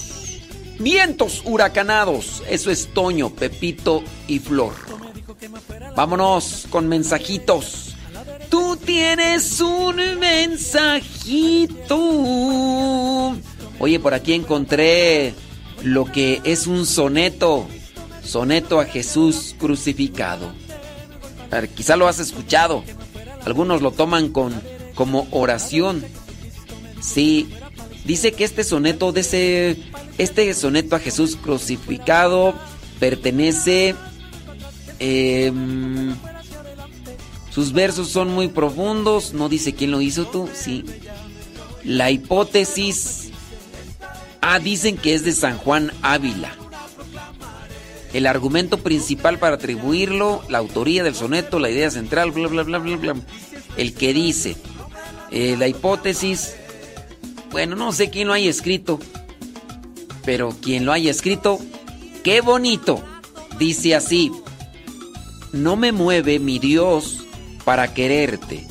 [0.80, 2.44] Vientos huracanados.
[2.50, 4.74] Eso es Toño, Pepito y Flor.
[5.96, 7.96] Vámonos con mensajitos.
[8.50, 11.96] Tú tienes un mensajito.
[13.80, 15.34] Oye, por aquí encontré
[15.84, 17.68] lo que es un soneto.
[18.24, 20.52] Soneto a Jesús crucificado.
[21.52, 22.84] A ver, quizá lo has escuchado.
[23.46, 24.54] Algunos lo toman con,
[24.96, 26.04] como oración.
[27.02, 27.50] Sí,
[28.04, 29.78] dice que este soneto de ese,
[30.18, 32.54] este soneto a Jesús crucificado
[33.00, 33.96] pertenece,
[35.00, 36.16] em,
[37.52, 40.86] sus versos son muy profundos, no dice quién lo hizo tú, sí.
[41.84, 43.30] La hipótesis,
[44.42, 46.56] ah, dicen que es de San Juan Ávila.
[48.14, 52.80] El argumento principal para atribuirlo, la autoría del soneto, la idea central, bla, bla, bla,
[52.80, 53.16] bla, bla.
[53.76, 54.56] El que dice,
[55.32, 56.56] eh, la hipótesis,
[57.52, 59.00] bueno, no sé quién lo haya escrito,
[60.26, 61.60] pero quien lo haya escrito,
[62.24, 63.04] qué bonito.
[63.60, 64.32] Dice así,
[65.54, 67.26] no me mueve mi Dios
[67.64, 68.68] para quererte,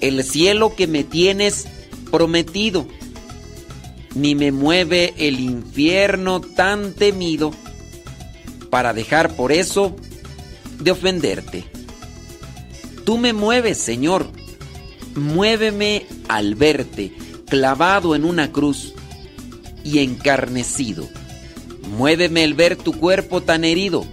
[0.00, 1.66] el cielo que me tienes
[2.10, 2.86] prometido,
[4.14, 7.50] ni me mueve el infierno tan temido
[8.70, 9.96] para dejar por eso
[10.78, 11.64] de ofenderte.
[13.04, 14.26] Tú me mueves, Señor,
[15.14, 17.12] muéveme al verte
[17.48, 18.95] clavado en una cruz
[19.86, 21.08] y encarnecido.
[21.96, 24.04] Muéveme el ver tu cuerpo tan herido.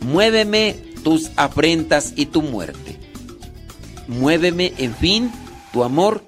[0.00, 0.74] Muéveme
[1.04, 2.98] tus afrentas y tu muerte.
[4.08, 5.30] Muéveme, en fin,
[5.72, 6.24] tu amor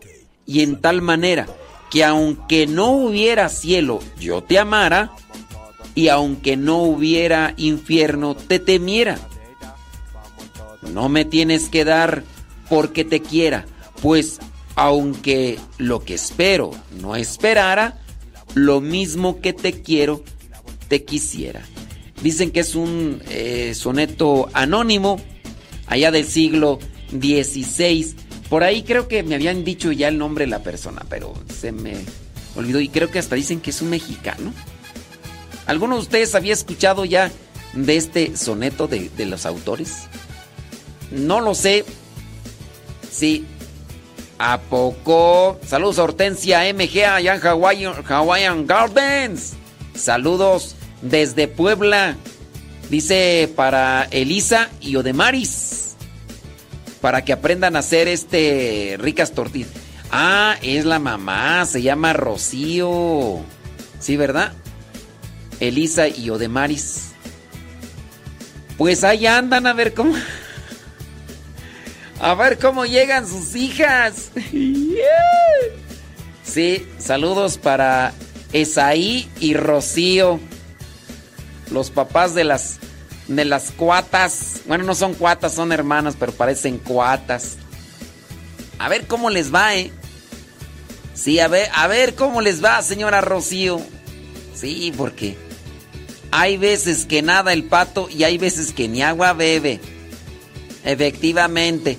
[0.47, 1.49] y en tal manera
[1.91, 5.11] que aunque no hubiera cielo, yo te amara
[5.97, 9.19] y aunque no hubiera infierno, te temiera.
[10.83, 12.23] No me tienes que dar
[12.71, 13.67] porque te quiera,
[14.01, 14.39] pues
[14.77, 18.02] aunque lo que espero no esperara,
[18.55, 20.23] lo mismo que te quiero,
[20.89, 21.63] te quisiera.
[22.23, 25.21] Dicen que es un eh, soneto anónimo,
[25.87, 26.79] allá del siglo
[27.11, 28.15] XVI.
[28.49, 31.73] Por ahí creo que me habían dicho ya el nombre de la persona, pero se
[31.73, 31.95] me
[32.55, 34.53] olvidó y creo que hasta dicen que es un mexicano.
[35.67, 37.31] ¿Alguno de ustedes había escuchado ya
[37.73, 40.09] de este soneto de, de los autores?
[41.11, 41.85] No lo sé.
[43.11, 43.45] Sí,
[44.39, 45.61] ¿A poco?
[45.67, 49.55] Saludos a Hortensia MG allá en Hawaiian, Hawaiian Gardens.
[49.95, 52.17] Saludos desde Puebla.
[52.91, 55.97] Dice para Elisa y Odemaris.
[57.01, 59.71] Para que aprendan a hacer este ricas tortillas.
[60.11, 63.41] Ah, es la mamá, se llama Rocío.
[63.99, 64.53] Sí, ¿verdad?
[65.61, 67.13] Elisa y Odemaris.
[68.77, 70.15] Pues ahí andan a ver cómo.
[72.23, 74.31] A ver cómo llegan sus hijas.
[76.45, 78.13] Sí, saludos para
[78.53, 80.39] Esaí y Rocío.
[81.73, 82.79] Los papás de las
[83.27, 84.61] de las cuatas.
[84.69, 87.57] Bueno, no son cuatas, son hermanas, pero parecen cuatas.
[88.79, 89.91] A ver cómo les va, ¿eh?
[91.15, 93.81] Sí, a ver, a ver cómo les va, señora Rocío.
[94.55, 95.37] Sí, porque
[96.31, 99.81] hay veces que nada el pato y hay veces que ni agua bebe.
[100.85, 101.99] Efectivamente.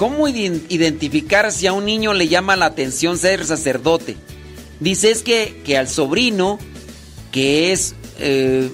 [0.00, 4.16] ¿Cómo identificar si a un niño le llama la atención ser sacerdote?
[4.80, 6.58] Dice es que, que al sobrino,
[7.30, 8.70] que es, eh,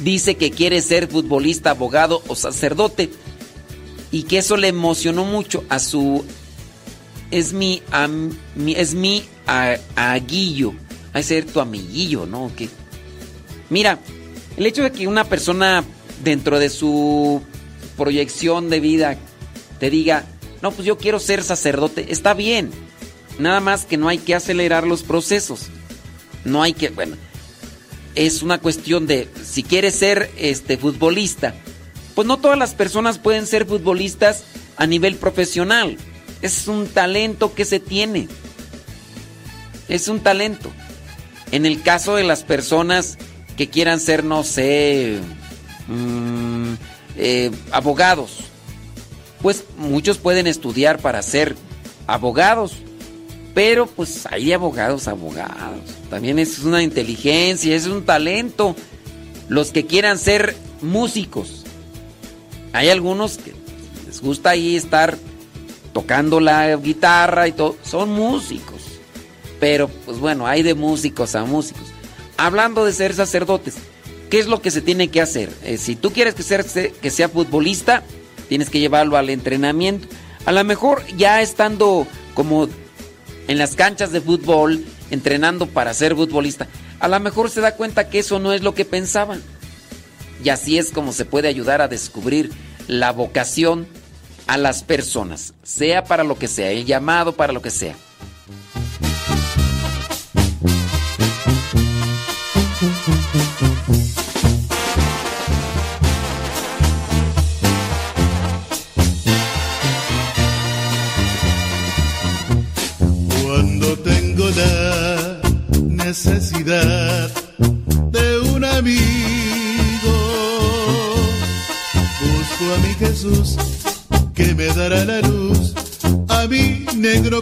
[0.00, 3.10] dice que quiere ser futbolista, abogado o sacerdote,
[4.10, 6.24] y que eso le emocionó mucho a su,
[7.30, 7.80] es mi,
[8.74, 9.22] es mi
[9.94, 10.74] aguillo,
[11.12, 12.50] a ser tu amiguillo, ¿no?
[12.56, 12.68] Que,
[13.70, 14.00] mira,
[14.56, 15.84] el hecho de que una persona
[16.24, 17.40] dentro de su
[17.96, 19.16] proyección de vida
[19.78, 20.24] te diga,
[20.62, 22.70] no, pues yo quiero ser sacerdote, está bien.
[23.38, 25.68] Nada más que no hay que acelerar los procesos.
[26.44, 27.16] No hay que, bueno,
[28.14, 31.54] es una cuestión de si quieres ser este futbolista,
[32.14, 34.44] pues no todas las personas pueden ser futbolistas
[34.76, 35.96] a nivel profesional.
[36.42, 38.28] Es un talento que se tiene.
[39.88, 40.70] Es un talento.
[41.52, 43.18] En el caso de las personas
[43.56, 45.20] que quieran ser, no sé,
[45.86, 46.74] mm,
[47.16, 48.47] eh, abogados,
[49.42, 51.56] pues muchos pueden estudiar para ser
[52.06, 52.74] abogados,
[53.54, 55.80] pero pues hay abogados, abogados.
[56.10, 58.74] También es una inteligencia, es un talento.
[59.48, 61.64] Los que quieran ser músicos,
[62.72, 63.54] hay algunos que
[64.06, 65.16] les gusta ahí estar
[65.92, 68.82] tocando la guitarra y todo, son músicos.
[69.58, 71.82] Pero pues bueno, hay de músicos a músicos.
[72.36, 73.74] Hablando de ser sacerdotes,
[74.30, 75.50] ¿qué es lo que se tiene que hacer?
[75.64, 78.04] Eh, si tú quieres que, ser, que sea futbolista,
[78.48, 80.08] tienes que llevarlo al entrenamiento.
[80.44, 82.68] A lo mejor ya estando como
[83.46, 86.68] en las canchas de fútbol, entrenando para ser futbolista,
[87.00, 89.42] a lo mejor se da cuenta que eso no es lo que pensaban.
[90.42, 92.50] Y así es como se puede ayudar a descubrir
[92.86, 93.86] la vocación
[94.46, 97.94] a las personas, sea para lo que sea, el llamado para lo que sea.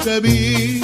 [0.06, 0.75] te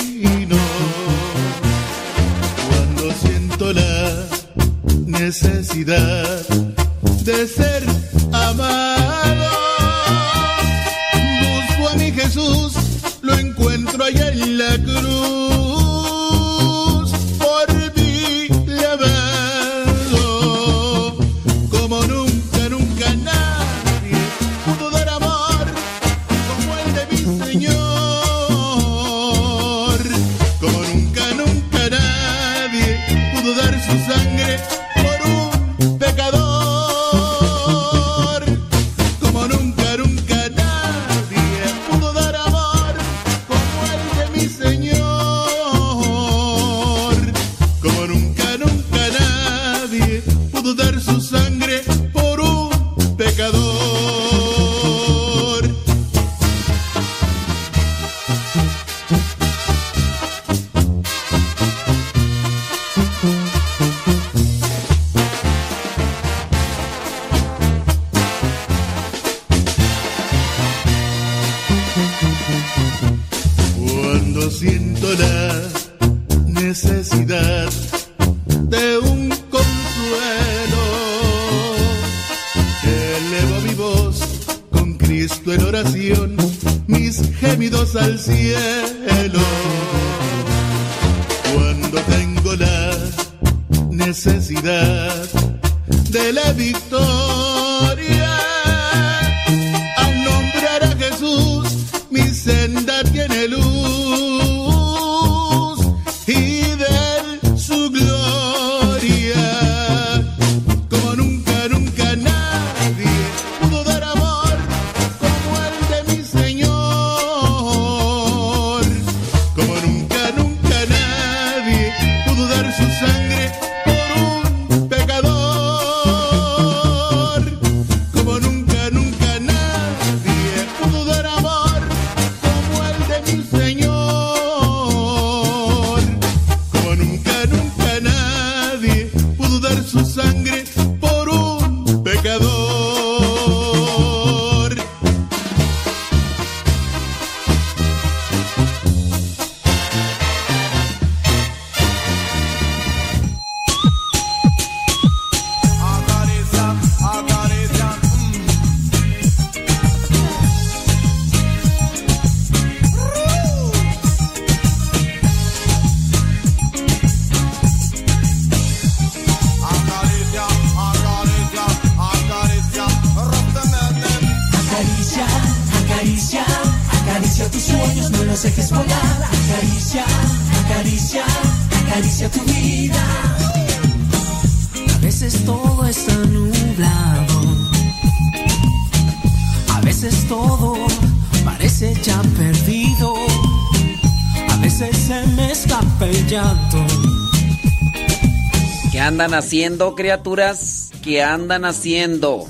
[199.52, 200.92] haciendo, criaturas?
[201.02, 202.46] que andan haciendo.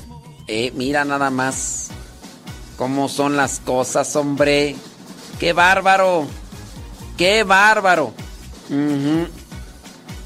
[0.47, 1.89] Eh, mira nada más
[2.77, 4.77] cómo son las cosas, hombre.
[5.41, 6.29] ¡Qué bárbaro!
[7.19, 8.15] ¡Qué bárbaro!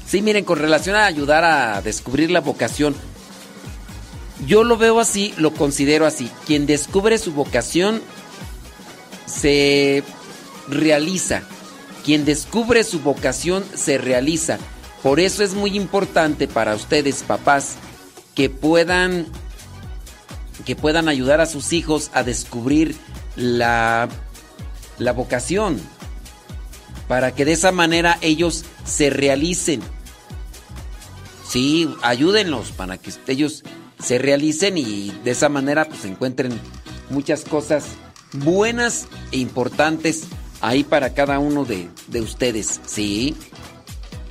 [0.05, 2.95] Sí, miren, con relación a ayudar a descubrir la vocación,
[4.45, 6.29] yo lo veo así, lo considero así.
[6.45, 8.03] Quien descubre su vocación
[9.25, 10.03] se
[10.67, 11.41] realiza.
[12.05, 14.59] Quien descubre su vocación se realiza.
[15.03, 17.75] Por eso es muy importante para ustedes, papás,
[18.35, 19.25] que puedan
[20.65, 22.95] que puedan ayudar a sus hijos a descubrir
[23.35, 24.09] la
[24.97, 25.79] la vocación
[27.07, 29.81] para que de esa manera ellos se realicen.
[31.47, 33.63] Sí, ayúdenlos para que ellos
[33.99, 36.59] se realicen y de esa manera pues encuentren
[37.09, 37.85] muchas cosas
[38.33, 40.23] buenas e importantes
[40.59, 42.81] ahí para cada uno de, de ustedes.
[42.85, 43.35] Sí.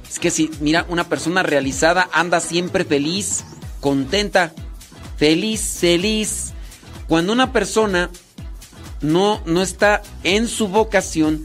[0.08, 3.44] Es que si, mira, una persona realizada anda siempre feliz,
[3.80, 4.52] contenta,
[5.16, 6.52] feliz, feliz.
[7.08, 8.10] Cuando una persona
[9.00, 11.44] no, no está en su vocación,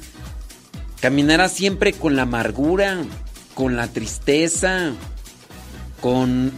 [1.01, 3.03] caminará siempre con la amargura,
[3.53, 4.91] con la tristeza,
[6.01, 6.51] con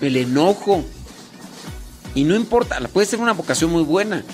[0.00, 0.84] el enojo.
[2.14, 4.24] Y no importa, puede ser una vocación muy buena.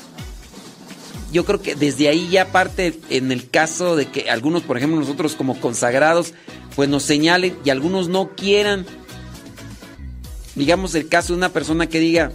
[1.34, 5.00] Yo creo que desde ahí ya parte en el caso de que algunos, por ejemplo,
[5.00, 6.32] nosotros como consagrados,
[6.76, 8.86] pues nos señalen y algunos no quieran.
[10.54, 12.30] Digamos el caso de una persona que diga,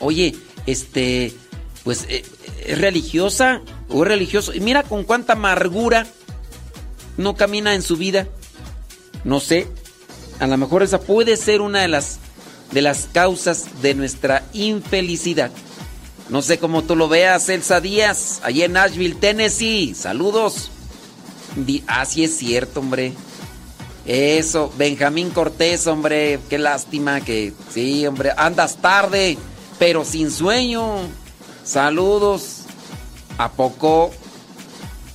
[0.00, 0.34] oye,
[0.66, 1.32] este,
[1.84, 2.24] pues eh,
[2.66, 4.52] es religiosa o es religioso.
[4.52, 6.08] Y mira con cuánta amargura
[7.16, 8.26] no camina en su vida.
[9.22, 9.68] No sé,
[10.40, 12.18] a lo mejor esa puede ser una de las
[12.72, 15.52] de las causas de nuestra infelicidad.
[16.28, 19.94] No sé cómo tú lo veas, Elsa Díaz, allí en Nashville, Tennessee.
[19.94, 20.70] Saludos.
[21.54, 23.12] Di- ah, es cierto, hombre.
[24.04, 29.36] Eso, Benjamín Cortés, hombre, qué lástima que sí, hombre, andas tarde,
[29.78, 30.98] pero sin sueño.
[31.64, 32.62] Saludos.
[33.38, 34.12] ¿A poco?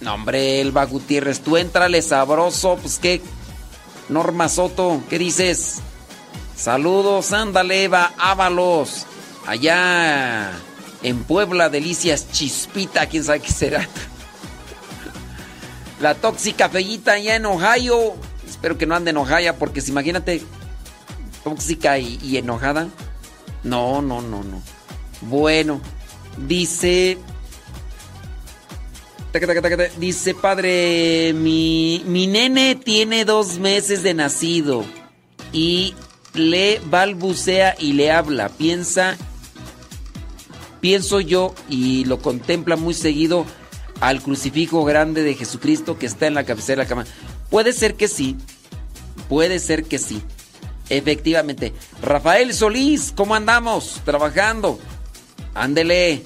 [0.02, 3.22] No, hombre, Elba Gutiérrez, tú entrale sabroso, pues qué.
[4.10, 5.78] Norma Soto, ¿qué dices?
[6.58, 9.06] Saludos, ándale, Eva Ábalos.
[9.48, 10.52] Allá
[11.04, 13.88] en Puebla, Delicias Chispita, quién sabe qué será.
[16.00, 18.16] La tóxica fellita allá en Ohio.
[18.48, 20.42] Espero que no ande en Ohio, porque si imagínate,
[21.44, 22.88] tóxica y, y enojada.
[23.64, 24.62] No, no, no, no.
[25.22, 25.82] Bueno,
[26.48, 27.18] dice.
[29.98, 34.84] Dice, padre, mi, mi nene tiene dos meses de nacido
[35.54, 35.96] y
[36.34, 38.50] le balbucea y le habla.
[38.50, 39.18] Piensa,
[40.82, 43.46] pienso yo y lo contempla muy seguido
[44.02, 47.06] al crucifijo grande de Jesucristo que está en la cabecera de la cama.
[47.50, 48.36] Puede ser que sí,
[49.30, 50.22] puede ser que sí.
[50.90, 51.72] Efectivamente.
[52.02, 54.02] Rafael Solís, ¿cómo andamos?
[54.04, 54.78] Trabajando.
[55.54, 56.24] Ándele.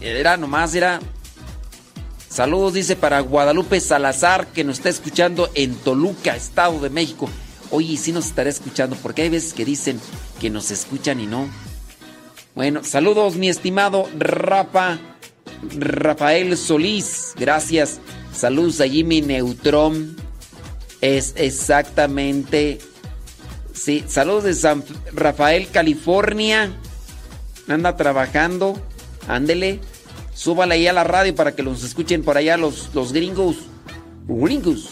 [0.00, 1.00] Era nomás, era.
[2.30, 7.28] Saludos, dice para Guadalupe Salazar, que nos está escuchando en Toluca, Estado de México.
[7.70, 10.00] Oye, sí nos estará escuchando, porque hay veces que dicen
[10.40, 11.48] que nos escuchan y no.
[12.58, 14.98] Bueno, saludos, mi estimado Rafa,
[15.78, 17.34] Rafael Solís.
[17.36, 18.00] Gracias.
[18.34, 20.16] Saludos a Jimmy Neutrón.
[21.00, 22.80] Es exactamente.
[23.72, 24.82] Sí, saludos de San
[25.12, 26.72] Rafael, California.
[27.68, 28.74] Anda trabajando.
[29.28, 29.78] Ándele.
[30.34, 33.54] Súbala ahí a la radio para que los escuchen por allá los, los gringos.
[34.26, 34.88] Gringos.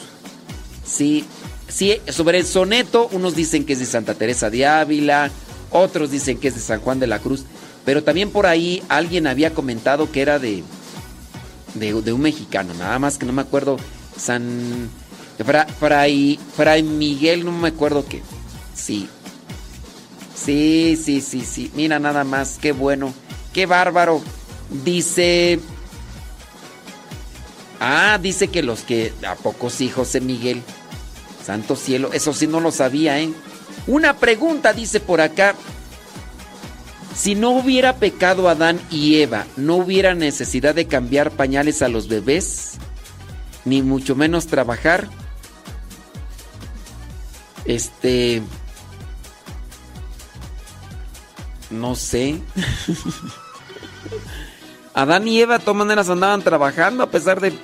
[0.84, 1.24] Sí,
[1.66, 5.32] sí, sobre el soneto, unos dicen que es de Santa Teresa de Ávila,
[5.76, 7.44] otros dicen que es de San Juan de la Cruz,
[7.84, 10.62] pero también por ahí alguien había comentado que era de,
[11.74, 13.76] de, un mexicano, nada más que no me acuerdo,
[14.18, 14.88] San...
[15.44, 18.22] Fra- Fray, Fray Miguel, no me acuerdo qué.
[18.74, 19.06] Sí.
[20.34, 21.70] Sí, sí, sí, sí.
[21.74, 23.12] Mira nada más, qué bueno,
[23.52, 24.22] qué bárbaro.
[24.84, 25.60] Dice...
[27.80, 29.12] Ah, dice que los que...
[29.28, 30.62] ¿A poco sí, José Miguel?
[31.44, 33.30] Santo cielo, eso sí no lo sabía, ¿eh?
[33.86, 35.54] Una pregunta dice por acá.
[37.14, 42.08] Si no hubiera pecado Adán y Eva, ¿no hubiera necesidad de cambiar pañales a los
[42.08, 42.72] bebés?
[43.64, 45.08] Ni mucho menos trabajar.
[47.64, 48.42] Este...
[51.70, 52.40] No sé.
[54.94, 57.58] Adán y Eva de todas maneras andaban trabajando a pesar de...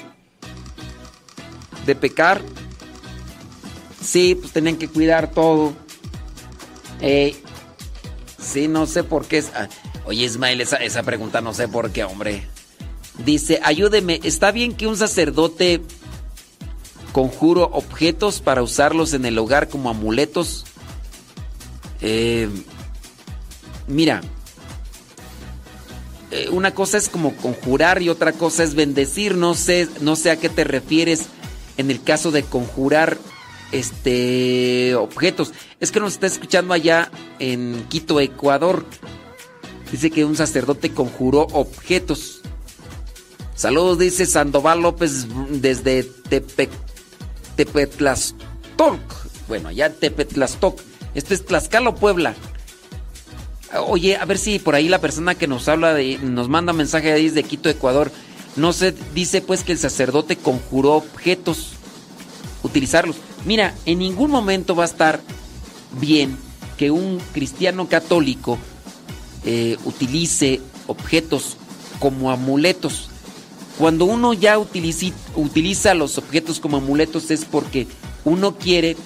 [1.86, 2.40] de pecar.
[4.02, 5.74] Sí, pues tenían que cuidar todo.
[7.02, 7.34] Eh,
[8.40, 9.38] sí, no sé por qué.
[9.38, 9.68] es- ah,
[10.04, 12.46] Oye, Ismael, esa, esa pregunta no sé por qué, hombre.
[13.24, 15.80] Dice, ayúdeme, ¿está bien que un sacerdote
[17.12, 20.64] conjuro objetos para usarlos en el hogar como amuletos?
[22.00, 22.48] Eh,
[23.86, 24.22] mira,
[26.32, 29.36] eh, una cosa es como conjurar y otra cosa es bendecir.
[29.36, 31.26] No sé, no sé a qué te refieres
[31.76, 33.18] en el caso de conjurar
[33.72, 35.52] este objetos.
[35.80, 38.84] Es que nos está escuchando allá en Quito, Ecuador.
[39.90, 42.40] Dice que un sacerdote conjuró objetos.
[43.54, 46.68] Saludos, dice Sandoval López desde Tepe,
[47.56, 49.00] Tepetlastoc.
[49.48, 50.80] Bueno, allá en Tepetlastoc.
[51.14, 52.34] Esto es Tlaxcala Puebla.
[53.86, 57.12] Oye, a ver si por ahí la persona que nos habla de, nos manda mensaje
[57.12, 58.10] desde Quito, Ecuador.
[58.56, 61.72] No se dice pues que el sacerdote conjuró objetos,
[62.62, 63.16] utilizarlos.
[63.44, 65.20] Mira, en ningún momento va a estar
[66.00, 66.36] bien
[66.76, 68.58] que un cristiano católico
[69.44, 71.56] eh, utilice objetos
[71.98, 73.08] como amuletos.
[73.78, 77.86] Cuando uno ya utiliza, utiliza los objetos como amuletos es porque
[78.24, 78.96] uno quiere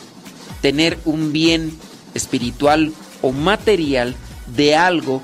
[0.60, 1.76] tener un bien
[2.14, 2.92] espiritual
[3.22, 4.14] o material
[4.54, 5.22] de algo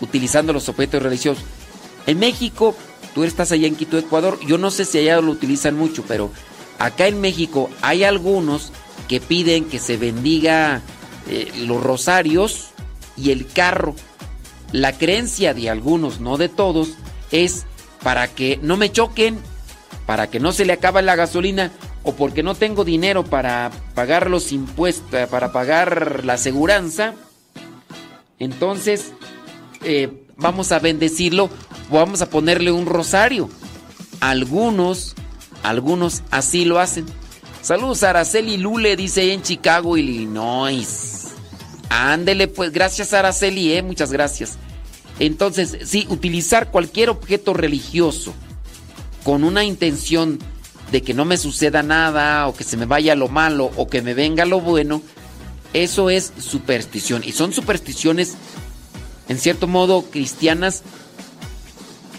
[0.00, 1.44] utilizando los objetos religiosos.
[2.06, 2.74] En México,
[3.14, 6.30] tú estás allá en Quito, Ecuador, yo no sé si allá lo utilizan mucho, pero
[6.78, 8.72] acá en México hay algunos
[9.08, 10.82] que piden que se bendiga
[11.28, 12.68] eh, los rosarios
[13.16, 13.94] y el carro.
[14.72, 16.94] La creencia de algunos, no de todos,
[17.30, 17.66] es
[18.02, 19.38] para que no me choquen,
[20.06, 21.70] para que no se le acabe la gasolina
[22.02, 27.14] o porque no tengo dinero para pagar los impuestos, para pagar la aseguranza.
[28.38, 29.12] Entonces,
[29.82, 31.48] eh, vamos a bendecirlo
[31.90, 33.48] vamos a ponerle un rosario.
[34.20, 35.14] Algunos,
[35.68, 37.06] algunos así lo hacen.
[37.60, 41.26] Saludos Araceli Lule, dice en Chicago, Illinois.
[41.88, 44.58] Ándele, pues, gracias Araceli, eh, muchas gracias.
[45.18, 48.34] Entonces, sí, utilizar cualquier objeto religioso
[49.24, 50.38] con una intención
[50.92, 54.02] de que no me suceda nada o que se me vaya lo malo o que
[54.02, 55.02] me venga lo bueno,
[55.72, 57.24] eso es superstición.
[57.24, 58.34] Y son supersticiones,
[59.28, 60.84] en cierto modo, cristianas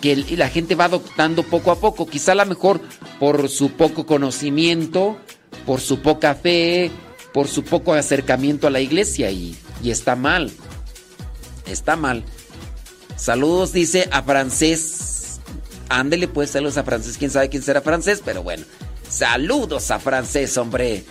[0.02, 2.08] que la gente va adoptando poco a poco.
[2.08, 2.82] Quizá a lo mejor
[3.20, 5.18] por su poco conocimiento,
[5.66, 6.92] por su poca fe,
[7.34, 9.32] por su poco acercamiento a la iglesia.
[9.32, 10.52] Y, y está mal.
[11.66, 12.24] Está mal.
[13.16, 15.40] Saludos, dice a francés.
[15.90, 17.18] Ándele pues, saludos a francés.
[17.18, 18.66] Quién sabe quién será francés, pero bueno.
[19.10, 21.04] Saludos a francés, hombre.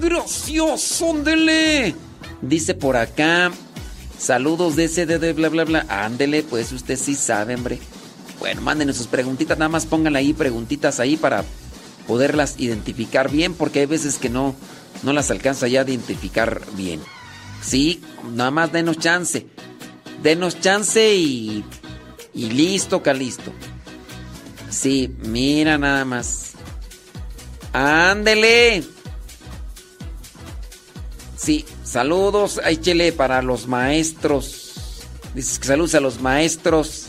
[0.00, 1.94] Gracioso, ándele.
[2.40, 3.52] Dice por acá.
[4.18, 5.86] Saludos de ese de bla bla bla.
[5.88, 7.78] Ándele, pues usted sí sabe, hombre.
[8.38, 11.44] Bueno, mándenos sus preguntitas, nada más pongan ahí preguntitas ahí para
[12.06, 14.54] poderlas identificar bien, porque hay veces que no,
[15.02, 17.00] no las alcanza ya a identificar bien.
[17.62, 18.00] Sí,
[18.32, 19.46] nada más denos chance.
[20.22, 21.64] Denos chance y,
[22.34, 23.52] y listo, calisto.
[24.70, 26.52] Sí, mira nada más.
[27.72, 28.84] Ándele.
[31.36, 35.02] Sí, saludos, échele para los maestros.
[35.34, 37.05] Dices que saludos a los maestros.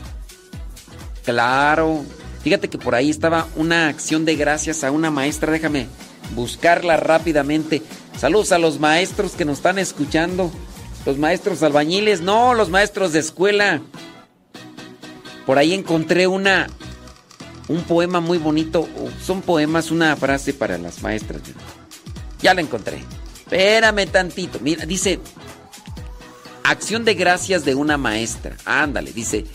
[1.27, 2.05] Claro.
[2.41, 5.51] Fíjate que por ahí estaba una acción de gracias a una maestra.
[5.51, 5.87] Déjame
[6.33, 7.81] buscarla rápidamente.
[8.17, 10.49] Saludos a los maestros que nos están escuchando.
[11.05, 13.81] Los maestros albañiles, no, los maestros de escuela.
[15.45, 16.67] Por ahí encontré una
[17.67, 18.87] un poema muy bonito.
[19.21, 21.41] Son poemas, una frase para las maestras.
[22.41, 23.03] Ya la encontré.
[23.35, 24.59] Espérame tantito.
[24.61, 25.19] Mira, dice
[26.63, 28.55] acción de gracias de una maestra.
[28.63, 29.45] Ándale, dice.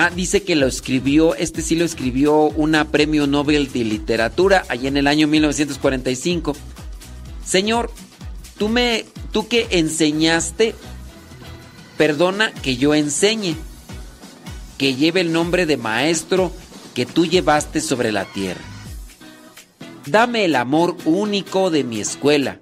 [0.00, 4.86] Ah, dice que lo escribió, este sí lo escribió una premio Nobel de literatura allá
[4.86, 6.54] en el año 1945.
[7.44, 7.90] Señor,
[8.58, 10.76] tú me tú que enseñaste,
[11.96, 13.56] perdona que yo enseñe,
[14.78, 16.52] que lleve el nombre de maestro
[16.94, 18.62] que tú llevaste sobre la tierra.
[20.06, 22.60] Dame el amor único de mi escuela,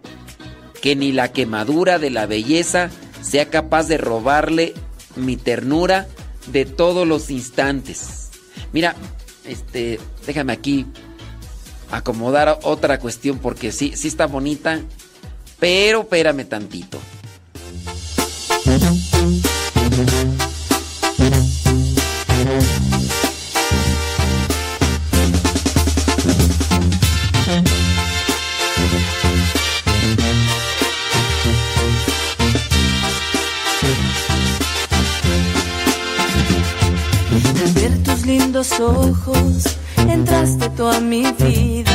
[0.80, 2.88] que ni la quemadura de la belleza
[3.20, 4.72] sea capaz de robarle
[5.16, 6.08] mi ternura
[6.46, 8.30] de todos los instantes.
[8.72, 8.94] Mira,
[9.44, 10.86] este, déjame aquí
[11.90, 14.80] acomodar otra cuestión porque sí, sí está bonita,
[15.58, 16.98] pero espérame tantito.
[38.66, 39.78] Lindos ojos,
[40.08, 41.92] entraste tú a mi vida.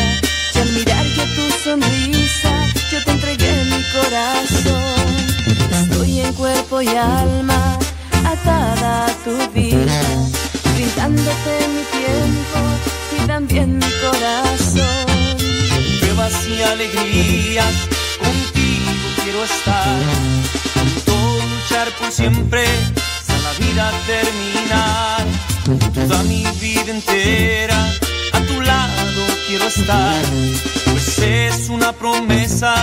[0.55, 5.11] Y al mirar yo tu sonrisa, yo te entregué mi corazón.
[5.71, 7.77] Estoy en cuerpo y alma,
[8.25, 10.01] atada a tu vida,
[10.75, 12.59] brindándote mi tiempo
[13.17, 15.37] y también mi corazón.
[15.99, 17.75] Pruebas y alegrías,
[18.19, 18.91] contigo
[19.23, 19.99] quiero estar.
[21.05, 25.40] Todo luchar por siempre, hasta la vida terminar.
[25.63, 27.85] Toda mi vida entera,
[28.33, 30.23] a tu lado quiero estar.
[30.85, 32.73] Pues es una promesa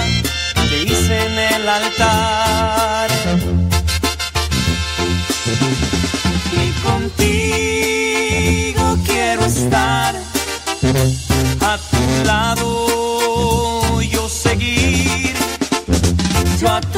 [0.68, 3.10] que hice en el altar.
[6.52, 7.36] Y contigo
[9.04, 10.14] quiero estar
[11.60, 15.34] a tu lado yo seguir,
[16.60, 16.97] yo a tu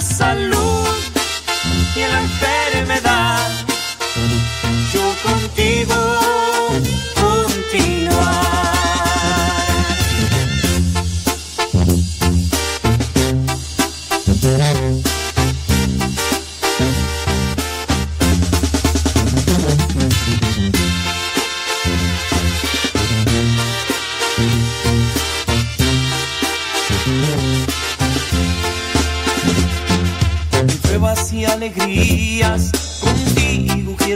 [0.00, 0.88] la salud
[1.94, 2.59] y en la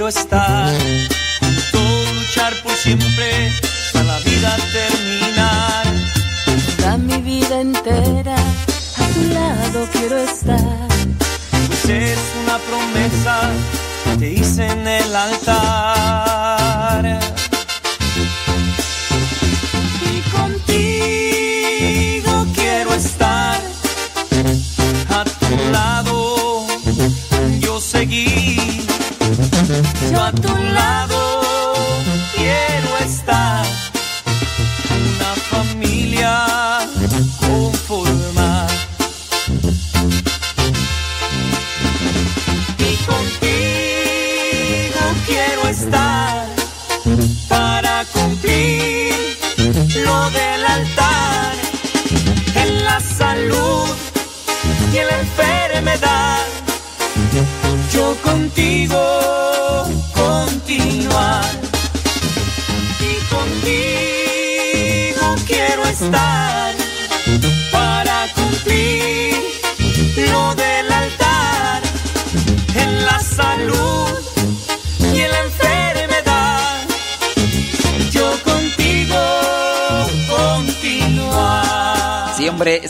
[0.04, 0.74] quiero estar.
[1.72, 5.86] Todo luchar por siempre, hasta la vida terminar.
[6.76, 10.88] Toda mi vida entera a tu lado quiero estar.
[11.68, 13.50] Pues es una promesa
[14.04, 15.93] que te hice en el altar.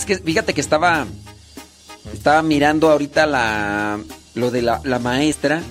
[0.05, 1.07] Que fíjate que estaba.
[2.13, 4.01] Estaba mirando ahorita la.
[4.35, 5.63] Lo de la, la maestra.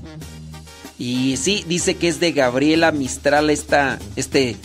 [0.97, 4.55] Y sí, dice que es de Gabriela Mistral esta, este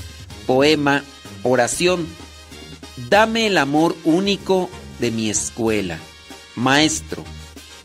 [0.47, 1.03] poema,
[1.43, 2.07] oración.
[3.09, 4.69] Dame el amor único
[5.01, 5.99] de mi escuela.
[6.55, 7.25] Maestro,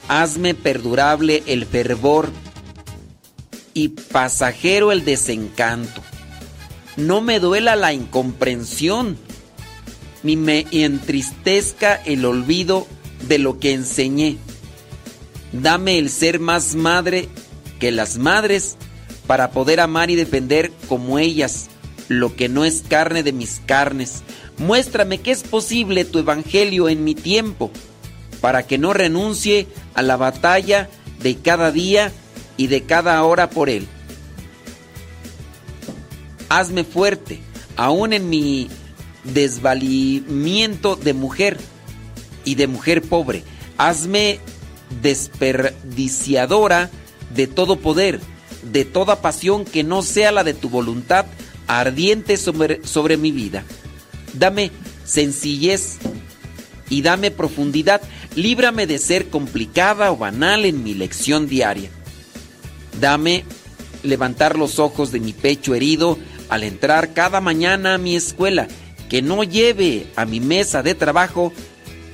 [0.08, 2.30] hazme perdurable el fervor
[3.74, 6.02] y pasajero el desencanto.
[6.96, 9.18] No me duela la incomprensión,
[10.24, 12.88] ni me entristezca el olvido
[13.28, 14.38] de lo que enseñé.
[15.52, 17.30] Dame el ser más madre
[17.80, 18.78] que las madres
[19.28, 21.70] para poder amar y defender como ellas
[22.08, 24.24] lo que no es carne de mis carnes.
[24.58, 27.72] Muéstrame que es posible tu evangelio en mi tiempo,
[28.42, 30.90] para que no renuncie a la batalla
[31.22, 32.12] de cada día
[32.58, 33.88] y de cada hora por él.
[36.50, 37.40] Hazme fuerte,
[37.78, 38.70] aún en mi
[39.24, 41.58] desvalimiento de mujer
[42.46, 43.44] y de mujer pobre.
[43.78, 44.40] Hazme
[45.02, 46.90] desperdiciadora
[47.34, 48.20] de todo poder,
[48.72, 51.26] de toda pasión que no sea la de tu voluntad
[51.68, 53.64] ardiente sobre, mi vida.
[54.34, 54.72] Dame
[55.06, 55.98] sencillez
[56.90, 58.02] y dame profundidad.
[58.36, 61.90] Líbrame de ser complicada o banal en mi lección diaria.
[63.00, 63.46] Dame
[64.04, 66.18] levantar los ojos de mi pecho herido
[66.50, 68.68] al entrar cada mañana a mi escuela,
[69.14, 71.54] que no lleve a mi mesa de trabajo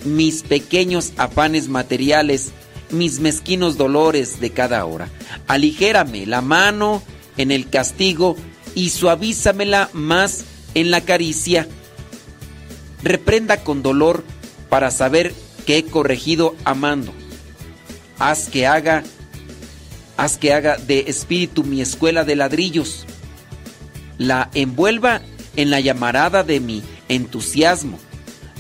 [0.03, 2.51] mis pequeños afanes materiales,
[2.91, 5.07] mis mezquinos dolores de cada hora.
[5.47, 7.01] Aligérame la mano
[7.37, 8.35] en el castigo
[8.75, 10.43] y suavízamela más
[10.73, 11.69] en la caricia.
[13.01, 14.25] Reprenda con dolor
[14.67, 15.33] para saber
[15.65, 17.13] que he corregido amando.
[18.17, 19.05] Haz que haga,
[20.17, 23.05] haz que haga de espíritu mi escuela de ladrillos.
[24.17, 25.21] La envuelva
[25.55, 27.99] en la llamarada de mi entusiasmo.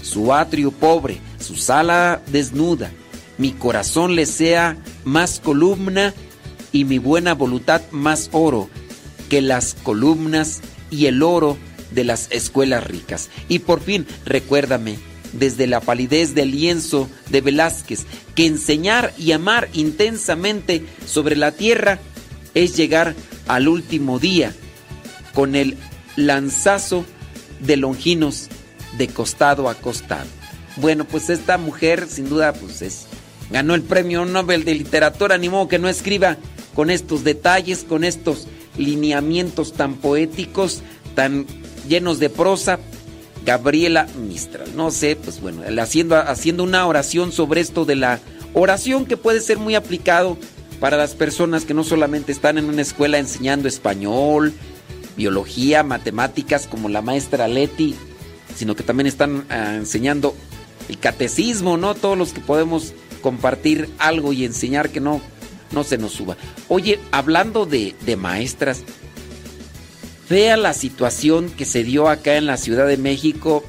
[0.01, 2.91] Su atrio pobre, su sala desnuda,
[3.37, 6.13] mi corazón le sea más columna
[6.71, 8.69] y mi buena voluntad más oro
[9.29, 10.59] que las columnas
[10.91, 11.57] y el oro
[11.91, 13.29] de las escuelas ricas.
[13.47, 14.99] Y por fin, recuérdame,
[15.31, 18.05] desde la palidez del lienzo de Velázquez,
[18.35, 21.99] que enseñar y amar intensamente sobre la tierra
[22.53, 23.15] es llegar
[23.47, 24.53] al último día
[25.33, 25.77] con el
[26.27, 27.05] lanzazo
[27.59, 28.49] de Longinos
[28.97, 30.27] de costado a costado.
[30.77, 33.07] Bueno, pues esta mujer sin duda pues es
[33.49, 36.37] ganó el premio Nobel de literatura, ni modo que no escriba
[36.75, 38.47] con estos detalles, con estos
[38.77, 40.81] lineamientos tan poéticos,
[41.15, 41.45] tan
[41.87, 42.79] llenos de prosa.
[43.45, 48.19] Gabriela Mistral, no sé, pues bueno, haciendo, haciendo una oración sobre esto de la
[48.53, 50.37] oración que puede ser muy aplicado
[50.79, 54.53] para las personas que no solamente están en una escuela enseñando español,
[55.19, 57.93] biología, matemáticas, como la maestra Leti,
[58.55, 60.33] sino que también están ah, enseñando
[60.87, 61.93] el catecismo, ¿no?
[61.93, 65.21] Todos los que podemos compartir algo y enseñar que no,
[65.71, 66.37] no se nos suba.
[66.69, 68.81] Oye, hablando de, de maestras,
[70.29, 73.65] vea la situación que se dio acá en la Ciudad de México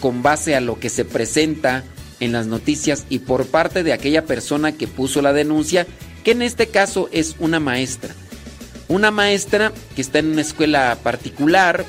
[0.00, 1.84] con base a lo que se presenta
[2.18, 5.86] en las noticias y por parte de aquella persona que puso la denuncia,
[6.24, 8.16] que en este caso es una maestra.
[8.90, 11.84] Una maestra que está en una escuela particular,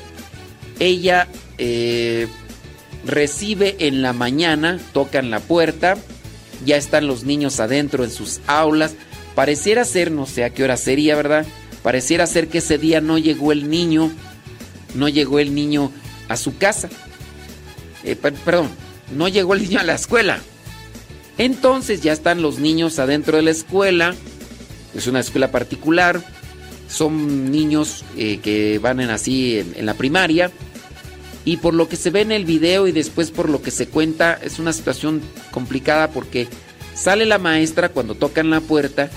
[0.78, 1.26] ella
[1.58, 2.28] eh,
[3.04, 5.98] recibe en la mañana, tocan la puerta,
[6.64, 8.94] ya están los niños adentro en sus aulas,
[9.34, 11.44] pareciera ser, no sé a qué hora sería, ¿verdad?
[11.82, 14.12] Pareciera ser que ese día no llegó el niño,
[14.94, 15.90] no llegó el niño
[16.28, 16.88] a su casa.
[18.04, 18.70] Eh, perdón,
[19.12, 20.38] no llegó el niño a la escuela.
[21.36, 24.14] Entonces ya están los niños adentro de la escuela.
[24.94, 26.22] Es una escuela particular.
[26.92, 30.50] Son niños eh, que van en así en, en la primaria.
[31.44, 33.88] Y por lo que se ve en el video y después por lo que se
[33.88, 35.20] cuenta, es una situación
[35.50, 36.46] complicada porque
[36.94, 39.10] sale la maestra cuando tocan la puerta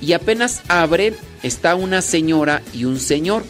[0.00, 3.44] y apenas abre, está una señora y un señor.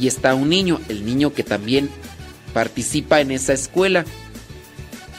[0.00, 1.90] Y está un niño, el niño que también
[2.52, 4.04] participa en esa escuela.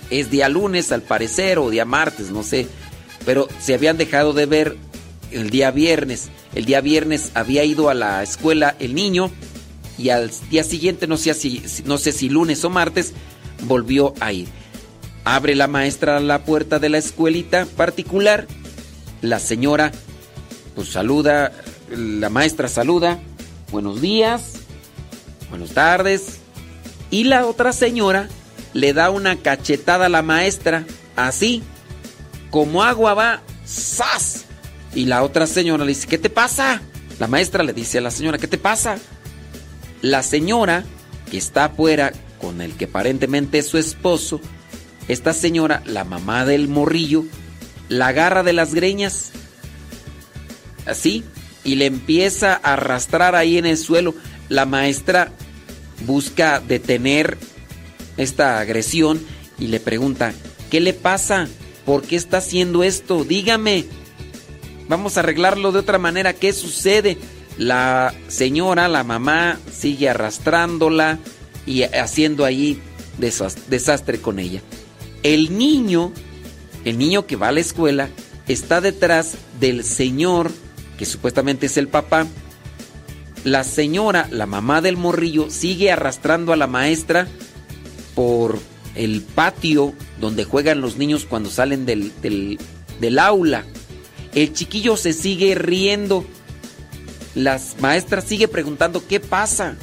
[0.10, 2.68] Es día lunes al parecer o día martes, no sé.
[3.26, 4.78] Pero se habían dejado de ver
[5.36, 6.30] el día viernes.
[6.54, 9.32] El día viernes había ido a la escuela el niño
[9.98, 13.14] y al día siguiente, no sé si, no sé si lunes o martes,
[13.64, 14.48] volvió a ir.
[15.24, 18.48] Abre la maestra la puerta de la escuelita particular.
[19.22, 19.92] La señora
[20.76, 21.54] pues saluda,
[21.90, 23.20] la maestra saluda,
[23.72, 24.56] buenos días,
[25.50, 26.40] buenas tardes.
[27.10, 28.28] Y la otra señora
[28.74, 30.86] le da una cachetada a la maestra,
[31.16, 31.64] así,
[32.52, 34.45] como agua va, ¡zas!
[34.96, 36.82] Y la otra señora le dice, ¿qué te pasa?
[37.20, 38.98] La maestra le dice a la señora, ¿qué te pasa?
[40.02, 40.84] La señora
[41.30, 44.40] que está afuera con el que aparentemente es su esposo,
[45.08, 47.26] esta señora, la mamá del morrillo,
[47.90, 49.32] la agarra de las greñas,
[50.86, 51.24] así,
[51.64, 54.16] y le empieza a arrastrar ahí en el suelo.
[54.50, 55.32] La maestra
[56.06, 57.38] busca detener
[58.18, 59.20] esta agresión
[59.60, 60.34] y le pregunta,
[60.70, 61.48] ¿qué le pasa?
[61.86, 63.24] ¿Por qué está haciendo esto?
[63.24, 63.86] Dígame.
[64.88, 66.34] Vamos a arreglarlo de otra manera.
[66.34, 67.18] ¿Qué sucede?
[67.58, 71.20] La señora, la mamá, sigue arrastrándola
[71.66, 72.80] y haciendo ahí
[73.18, 74.62] desastre con ella.
[75.24, 76.12] El niño,
[76.84, 78.10] el niño que va a la escuela,
[78.48, 80.52] está detrás del señor,
[80.98, 82.28] que supuestamente es el papá.
[83.44, 87.28] La señora, la mamá del morrillo, sigue arrastrando a la maestra
[88.16, 88.60] por
[88.96, 93.66] el patio donde juegan los niños cuando salen del, del, aula.
[94.36, 96.26] El chiquillo se sigue riendo
[97.36, 99.76] las maestras sigue preguntando qué pasa.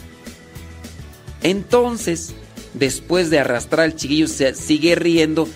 [1.42, 2.32] Entonces,
[2.72, 5.46] después de arrastrar al chiquillo, se sigue riendo.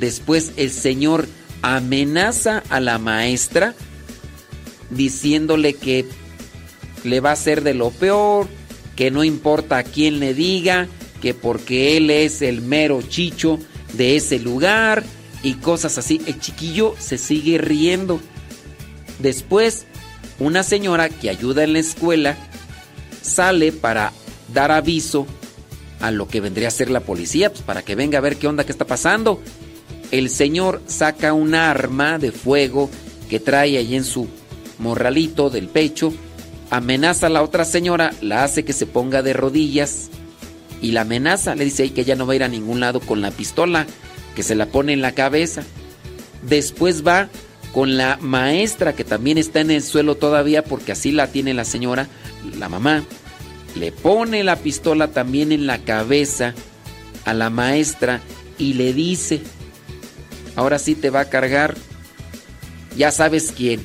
[0.00, 1.28] Después el señor
[1.62, 3.74] amenaza a la maestra
[4.90, 6.04] diciéndole que
[7.04, 8.48] le va a hacer de lo peor,
[8.96, 10.88] que no importa a quién le diga,
[11.22, 13.60] que porque él es el mero chicho
[13.92, 15.04] de ese lugar
[15.42, 16.20] y cosas así.
[16.26, 18.20] El chiquillo se sigue riendo.
[19.18, 19.86] Después
[20.38, 22.36] una señora que ayuda en la escuela
[23.22, 24.12] sale para
[24.52, 25.26] dar aviso
[26.00, 28.46] a lo que vendría a ser la policía, pues para que venga a ver qué
[28.46, 29.40] onda, qué está pasando.
[30.10, 32.90] El señor saca un arma de fuego
[33.30, 34.28] que trae ahí en su
[34.78, 36.12] morralito del pecho,
[36.70, 40.10] amenaza a la otra señora, la hace que se ponga de rodillas
[40.82, 43.22] y la amenaza, le dice que ella no va a ir a ningún lado con
[43.22, 43.86] la pistola,
[44.34, 45.62] que se la pone en la cabeza.
[46.42, 47.30] Después va
[47.74, 51.64] con la maestra que también está en el suelo todavía porque así la tiene la
[51.64, 52.06] señora,
[52.56, 53.02] la mamá,
[53.74, 56.54] le pone la pistola también en la cabeza
[57.24, 58.20] a la maestra
[58.58, 59.40] y le dice,
[60.54, 61.74] ahora sí te va a cargar,
[62.96, 63.80] ya sabes quién,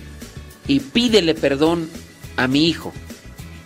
[0.67, 1.89] y pídele perdón
[2.37, 2.93] a mi hijo.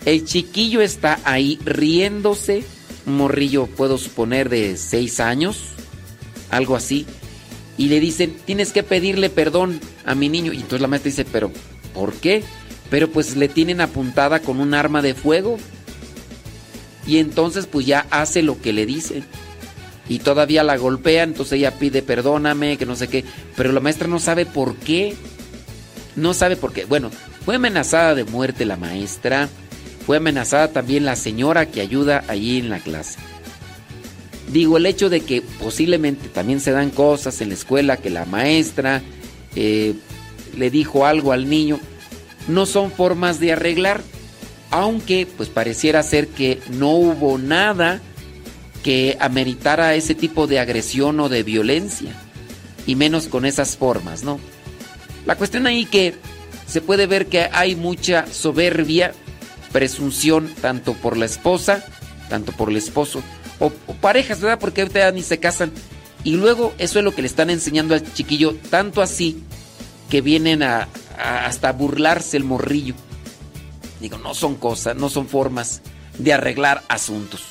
[0.06, 2.64] El chiquillo está ahí riéndose,
[3.06, 5.58] morrillo puedo suponer de seis años,
[6.50, 7.06] algo así,
[7.78, 10.54] y le dicen, tienes que pedirle perdón a mi niño.
[10.54, 11.52] Y entonces la maestra dice, pero
[11.94, 12.44] ¿por qué?
[12.90, 15.58] Pero pues le tienen apuntada con un arma de fuego.
[17.08, 19.24] Y entonces pues ya hace lo que le dicen.
[20.08, 23.24] Y todavía la golpea, entonces ella pide perdóname, que no sé qué.
[23.56, 25.16] Pero la maestra no sabe por qué.
[26.16, 26.86] No sabe por qué.
[26.86, 27.10] Bueno,
[27.44, 29.50] fue amenazada de muerte la maestra.
[30.06, 33.18] Fue amenazada también la señora que ayuda allí en la clase.
[34.52, 38.26] Digo, el hecho de que posiblemente también se dan cosas en la escuela que la
[38.26, 39.02] maestra
[39.56, 39.94] eh,
[40.58, 41.80] le dijo algo al niño,
[42.48, 44.02] no son formas de arreglar,
[44.70, 48.02] aunque pues pareciera ser que no hubo nada
[48.84, 52.14] que ameritara ese tipo de agresión o de violencia,
[52.86, 54.40] y menos con esas formas, ¿no?
[55.26, 56.16] La cuestión ahí que
[56.68, 59.14] se puede ver que hay mucha soberbia,
[59.72, 61.86] presunción tanto por la esposa,
[62.30, 63.24] tanto por el esposo,
[63.60, 63.70] o,
[64.02, 64.60] parejas, ¿verdad?
[64.60, 65.72] Porque ahorita ni se casan.
[66.24, 69.44] Y luego eso es lo que le están enseñando al chiquillo, tanto así
[70.10, 72.96] que vienen a hasta burlarse el morrillo.
[74.00, 75.82] Digo, no son cosas, no son formas
[76.18, 77.42] de arreglar asuntos.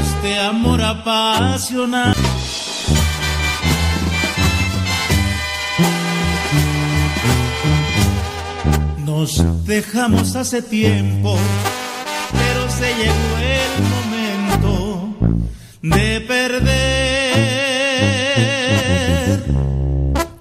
[0.00, 2.23] Este amor apasionado.
[9.24, 11.38] Dejamos hace tiempo,
[12.30, 15.16] pero se llegó el momento
[15.80, 16.64] de perder.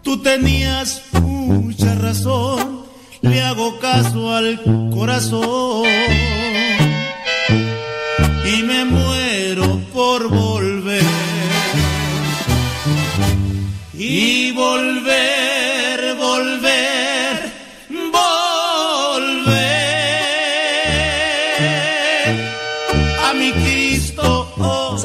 [0.02, 2.82] Tú tenías mucha razón,
[3.22, 4.62] le hago caso al
[4.94, 5.88] corazón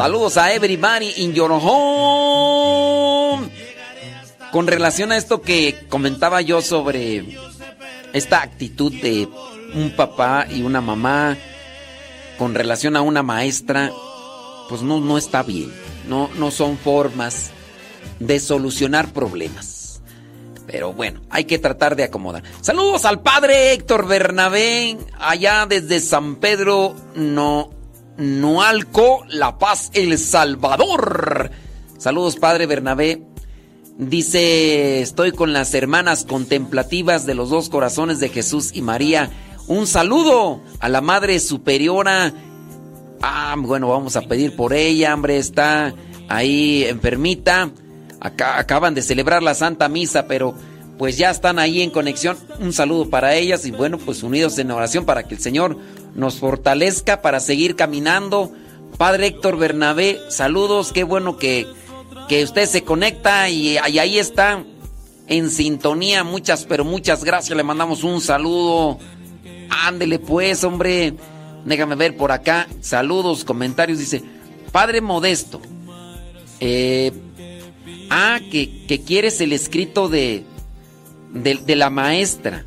[0.09, 3.51] Saludos a everybody in your home.
[4.53, 7.37] Con relación a esto que comentaba yo sobre
[8.15, 9.29] esta actitud de
[9.75, 11.37] un papá y una mamá
[12.39, 13.93] con relación a una maestra,
[14.71, 15.71] pues no, no está bien.
[16.09, 17.51] No, no son formas
[18.19, 20.01] de solucionar problemas.
[20.67, 22.45] Pero bueno, hay que tratar de acomodar.
[22.63, 27.78] Saludos al padre Héctor Bernabé, allá desde San Pedro, no,
[28.19, 31.51] Noalco, La Paz, El Salvador.
[31.99, 33.23] Saludos, padre Bernabé.
[33.97, 39.31] Dice, estoy con las hermanas contemplativas de los dos corazones de Jesús y María.
[39.69, 42.33] Un saludo a la Madre Superiora.
[43.23, 45.95] Ah, bueno, vamos a pedir por ella, hombre, está
[46.29, 47.71] ahí enfermita.
[48.21, 50.55] Acaban de celebrar la Santa Misa, pero
[50.99, 52.37] pues ya están ahí en conexión.
[52.61, 55.79] Un saludo para ellas y bueno, pues unidos en oración para que el Señor
[56.19, 58.53] nos fortalezca para seguir caminando.
[58.99, 61.67] Padre Héctor Bernabé, saludos, qué bueno que,
[62.29, 64.65] que usted se conecta y, ahí está
[65.29, 66.25] en sintonía.
[66.25, 67.57] Muchas, pero muchas gracias.
[67.57, 68.99] Le mandamos un saludo.
[69.71, 71.15] Ándele pues, hombre.
[71.65, 72.67] Déjame ver por acá.
[72.81, 74.01] Saludos, comentarios.
[74.01, 74.25] Dice,
[74.73, 75.63] Padre Modesto.
[76.59, 77.13] Eh,
[78.11, 80.43] ah, que, que quieres el escrito de,
[81.33, 82.65] de la maestra.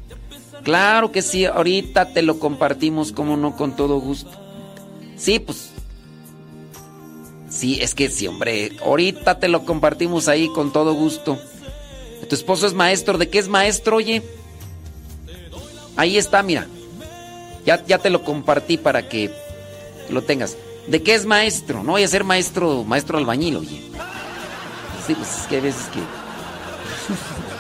[0.64, 4.32] Claro que sí, ahorita te lo compartimos, como no, con todo gusto.
[5.18, 5.72] Sí, pues.
[7.50, 8.72] Sí, es que sí, hombre.
[8.84, 11.38] Ahorita te lo compartimos ahí con todo gusto.
[12.30, 13.18] Tu esposo es maestro.
[13.18, 14.22] ¿De qué es maestro, oye?
[15.98, 16.68] Ahí está, mira.
[17.66, 19.32] Ya, ya te lo compartí para que
[20.10, 20.58] lo tengas.
[20.88, 21.84] ¿De qué es maestro?
[21.84, 23.82] No voy a ser maestro, maestro albañil, oye.
[25.06, 26.00] Sí, pues es que hay veces que.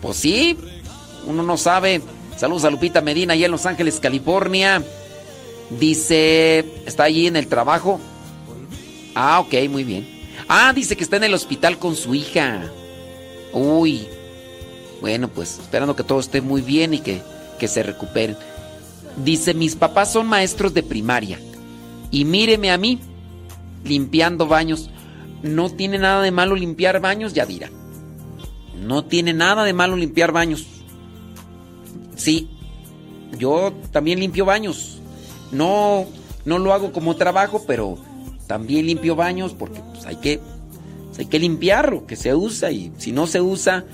[0.00, 0.56] Pues sí,
[1.26, 2.00] uno no sabe.
[2.36, 4.82] Saludos a Lupita Medina, allá en Los Ángeles, California.
[5.70, 8.00] Dice, está allí en el trabajo.
[9.14, 10.06] Ah, ok, muy bien.
[10.48, 12.70] Ah, dice que está en el hospital con su hija.
[13.52, 14.06] Uy.
[15.00, 17.22] Bueno, pues esperando que todo esté muy bien y que,
[17.58, 18.36] que se recuperen.
[19.24, 21.38] Dice, mis papás son maestros de primaria.
[22.10, 23.00] Y míreme a mí,
[23.84, 24.90] limpiando baños.
[25.42, 27.70] No tiene nada de malo limpiar baños, Yadira.
[28.82, 30.66] No tiene nada de malo limpiar baños.
[32.16, 32.48] Sí,
[33.38, 34.98] yo también limpio baños.
[35.52, 36.06] No,
[36.44, 37.98] no lo hago como trabajo, pero
[38.46, 40.40] también limpio baños porque pues, hay que,
[41.06, 43.84] pues, hay que limpiarlo, que se usa y si no se usa,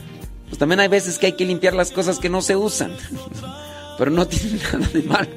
[0.48, 2.92] pues también hay veces que hay que limpiar las cosas que no se usan.
[3.98, 5.28] pero no tiene nada de malo.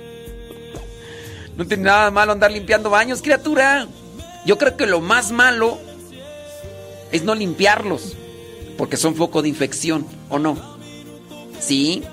[1.58, 3.88] No tiene nada de malo andar limpiando baños, criatura.
[4.46, 5.80] Yo creo que lo más malo
[7.12, 8.16] es no limpiarlos,
[8.78, 10.58] porque son foco de infección, ¿o no?
[11.60, 12.04] Sí.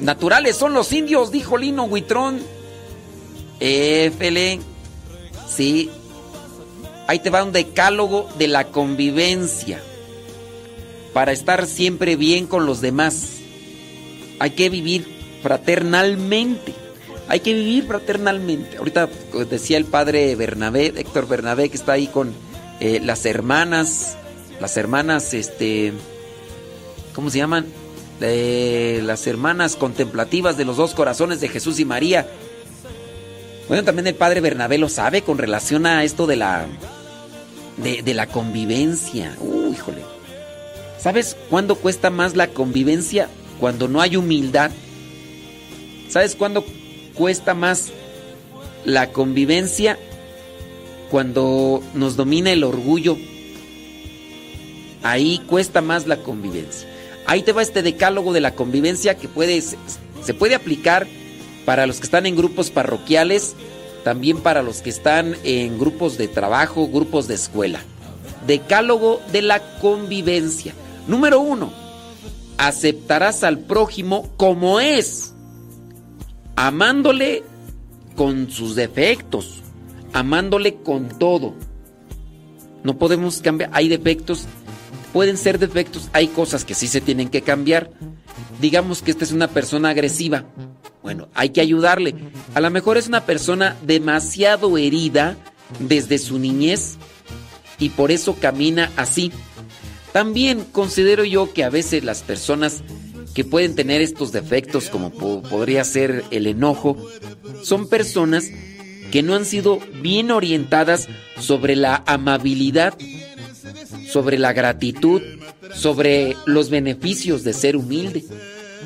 [0.00, 2.40] Naturales son los indios, dijo Lino Huitrón.
[3.60, 4.60] Éfele.
[5.48, 5.90] Sí.
[7.06, 9.80] Ahí te va un decálogo de la convivencia.
[11.12, 13.38] Para estar siempre bien con los demás.
[14.38, 15.06] Hay que vivir
[15.42, 16.74] fraternalmente.
[17.28, 18.78] Hay que vivir fraternalmente.
[18.78, 22.32] Ahorita pues, decía el padre Bernabé, Héctor Bernabé, que está ahí con
[22.80, 24.16] eh, las hermanas.
[24.60, 25.92] Las hermanas, este.
[27.14, 27.66] ¿Cómo se llaman?
[28.20, 32.28] Las hermanas contemplativas de los dos corazones de Jesús y María.
[33.68, 36.66] Bueno, también el padre Bernabé lo sabe con relación a esto de la.
[37.76, 39.36] de la convivencia.
[39.40, 40.02] Uy, híjole.
[40.98, 43.28] ¿Sabes cuándo cuesta más la convivencia?
[43.60, 44.70] Cuando no hay humildad.
[46.08, 46.64] ¿Sabes cuándo
[47.14, 47.90] cuesta más
[48.84, 49.98] la convivencia?
[51.10, 53.16] Cuando nos domina el orgullo.
[55.02, 56.88] Ahí cuesta más la convivencia.
[57.26, 59.28] Ahí te va este decálogo de la convivencia que
[60.22, 61.06] se puede aplicar
[61.64, 63.54] para los que están en grupos parroquiales,
[64.04, 67.80] también para los que están en grupos de trabajo, grupos de escuela.
[68.46, 70.72] Decálogo de la convivencia.
[71.06, 71.70] Número uno,
[72.56, 75.34] aceptarás al prójimo como es,
[76.56, 77.42] amándole
[78.16, 79.62] con sus defectos,
[80.12, 81.54] amándole con todo.
[82.82, 84.46] No podemos cambiar, hay defectos,
[85.12, 87.90] pueden ser defectos, hay cosas que sí se tienen que cambiar.
[88.60, 90.44] Digamos que esta es una persona agresiva.
[91.02, 92.14] Bueno, hay que ayudarle.
[92.54, 95.36] A lo mejor es una persona demasiado herida
[95.80, 96.96] desde su niñez
[97.78, 99.32] y por eso camina así.
[100.12, 102.82] También considero yo que a veces las personas
[103.34, 106.96] que pueden tener estos defectos, como po- podría ser el enojo,
[107.62, 108.46] son personas
[109.12, 111.08] que no han sido bien orientadas
[111.38, 112.94] sobre la amabilidad,
[114.10, 115.22] sobre la gratitud,
[115.74, 118.24] sobre los beneficios de ser humilde.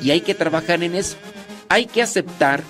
[0.03, 1.15] Y hay que trabajar en eso.
[1.69, 2.63] Hay que aceptar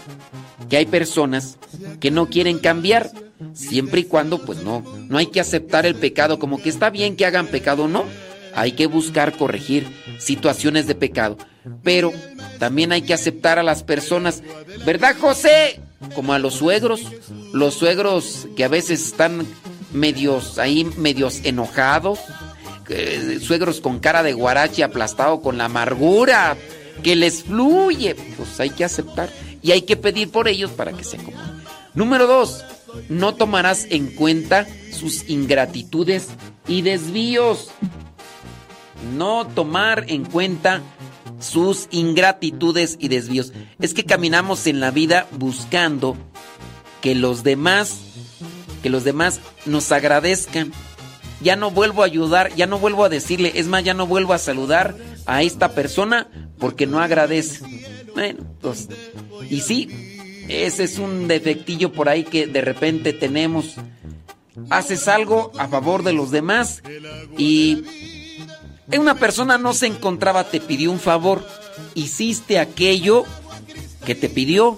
[0.70, 1.58] que hay personas
[2.00, 3.12] que no quieren cambiar,
[3.54, 7.16] siempre y cuando pues no, no hay que aceptar el pecado como que está bien
[7.16, 8.06] que hagan pecado, no.
[8.56, 9.88] Hay que buscar corregir
[10.20, 11.38] situaciones de pecado,
[11.82, 12.14] pero
[12.60, 14.44] también hay que aceptar a las personas,
[14.86, 15.80] ¿verdad, José?
[16.14, 17.02] Como a los suegros,
[17.52, 19.48] los suegros que a veces están
[19.94, 22.20] medios ahí, medios enojados,
[22.90, 26.58] eh, suegros con cara de guarache aplastado con la amargura
[27.02, 29.30] que les fluye, pues hay que aceptar
[29.62, 31.64] y hay que pedir por ellos para que se acomoden.
[31.94, 32.64] Número dos,
[33.10, 36.30] no tomarás en cuenta sus ingratitudes
[36.68, 37.70] y desvíos.
[39.16, 40.82] No tomar en cuenta
[41.40, 43.54] sus ingratitudes y desvíos.
[43.80, 46.16] Es que caminamos en la vida buscando
[47.02, 48.00] que los demás,
[48.84, 50.72] que los demás nos agradezcan.
[51.42, 54.34] Ya no vuelvo a ayudar, ya no vuelvo a decirle, es más, ya no vuelvo
[54.34, 54.96] a saludar
[55.26, 56.28] a esta persona
[56.60, 57.66] porque no agradece.
[58.14, 58.88] Bueno, pues,
[59.50, 59.90] y sí,
[60.48, 63.76] ese es un defectillo por ahí que de repente tenemos.
[64.70, 66.84] Haces algo a favor de los demás
[67.38, 67.84] y
[68.98, 71.46] una persona no se encontraba, te pidió un favor,
[71.96, 73.26] hiciste aquello
[74.06, 74.78] que te pidió.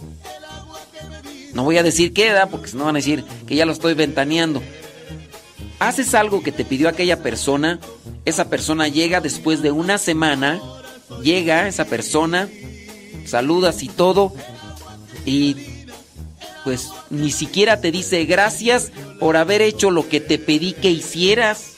[1.56, 3.72] No voy a decir qué edad, porque si no van a decir que ya lo
[3.72, 4.62] estoy ventaneando.
[5.80, 7.80] Haces algo que te pidió aquella persona,
[8.26, 10.62] esa persona llega después de una semana,
[11.24, 12.50] llega esa persona,
[13.26, 14.34] saludas y todo,
[15.26, 15.56] y
[16.66, 21.76] pues ni siquiera te dice gracias por haber hecho lo que te pedí que hicieras,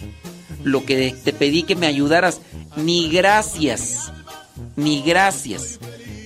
[0.64, 2.42] lo que te pedí que me ayudaras,
[2.76, 4.12] ni gracias,
[4.76, 5.80] ni gracias.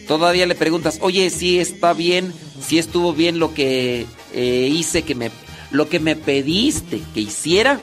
[0.07, 5.15] Todavía le preguntas, oye, si está bien, si estuvo bien lo que eh, hice, que
[5.15, 5.31] me,
[5.71, 7.81] lo que me pediste que hiciera.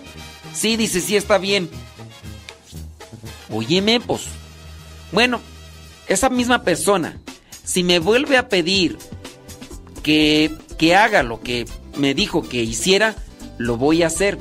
[0.54, 1.68] Sí, dice, sí está bien.
[3.50, 4.22] Óyeme, pues.
[5.12, 5.40] Bueno,
[6.06, 7.18] esa misma persona,
[7.64, 8.98] si me vuelve a pedir
[10.02, 13.16] que, que haga lo que me dijo que hiciera,
[13.56, 14.38] lo voy a hacer.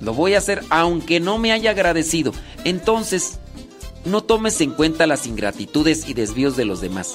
[0.00, 2.32] Lo voy a hacer aunque no me haya agradecido.
[2.64, 3.38] Entonces,
[4.04, 7.14] no tomes en cuenta las ingratitudes y desvíos de los demás.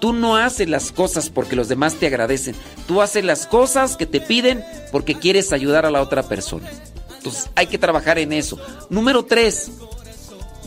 [0.00, 2.54] Tú no haces las cosas porque los demás te agradecen.
[2.86, 6.70] Tú haces las cosas que te piden porque quieres ayudar a la otra persona.
[7.16, 8.58] Entonces hay que trabajar en eso.
[8.90, 9.70] Número tres,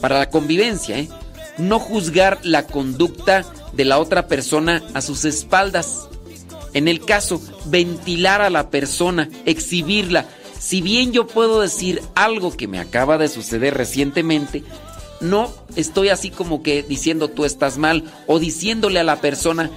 [0.01, 1.09] para la convivencia, ¿eh?
[1.57, 6.07] no juzgar la conducta de la otra persona a sus espaldas.
[6.73, 10.25] En el caso, ventilar a la persona, exhibirla.
[10.59, 14.63] Si bien yo puedo decir algo que me acaba de suceder recientemente,
[15.21, 19.69] no estoy así como que diciendo tú estás mal o diciéndole a la persona,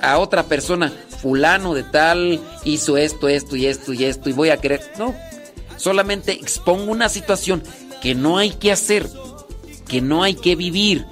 [0.00, 4.50] a otra persona, fulano de tal hizo esto, esto y esto y esto y voy
[4.50, 4.80] a querer.
[4.98, 5.14] No,
[5.76, 7.62] solamente expongo una situación
[8.00, 9.08] que no hay que hacer,
[9.88, 11.04] que no hay que vivir.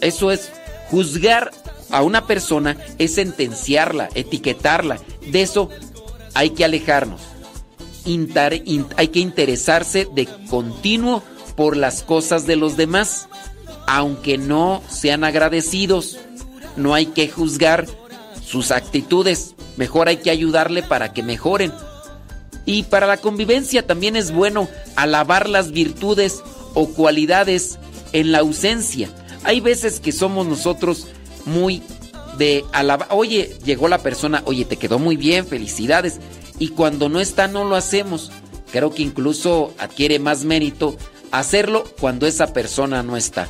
[0.00, 0.50] Eso es
[0.90, 1.50] juzgar
[1.90, 4.98] a una persona, es sentenciarla, etiquetarla.
[5.26, 5.70] De eso
[6.34, 7.20] hay que alejarnos.
[8.96, 11.22] Hay que interesarse de continuo
[11.58, 13.28] por las cosas de los demás,
[13.88, 16.16] aunque no sean agradecidos.
[16.76, 17.86] No hay que juzgar
[18.46, 21.72] sus actitudes, mejor hay que ayudarle para que mejoren.
[22.64, 26.44] Y para la convivencia también es bueno alabar las virtudes
[26.74, 27.80] o cualidades
[28.12, 29.10] en la ausencia.
[29.42, 31.08] Hay veces que somos nosotros
[31.44, 31.82] muy
[32.38, 36.20] de alabar, oye, llegó la persona, oye, te quedó muy bien, felicidades.
[36.60, 38.30] Y cuando no está, no lo hacemos.
[38.70, 40.96] Creo que incluso adquiere más mérito
[41.32, 43.48] hacerlo cuando esa persona no está.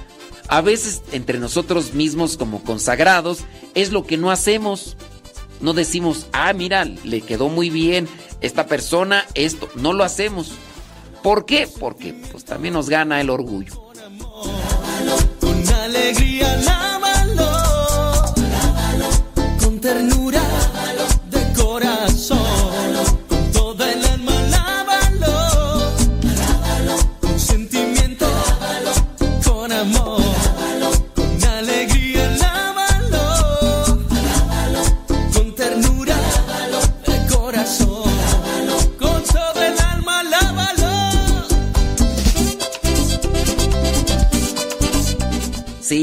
[0.48, 3.40] A veces entre nosotros mismos como consagrados
[3.74, 4.96] es lo que no hacemos.
[5.60, 8.08] No decimos, ah, mira, le quedó muy bien
[8.40, 9.68] esta persona, esto.
[9.74, 10.52] No lo hacemos.
[11.22, 11.68] ¿Por qué?
[11.78, 13.74] Porque pues también nos gana el orgullo.
[15.40, 17.50] Con alegría lávalo,
[19.60, 20.17] con ternura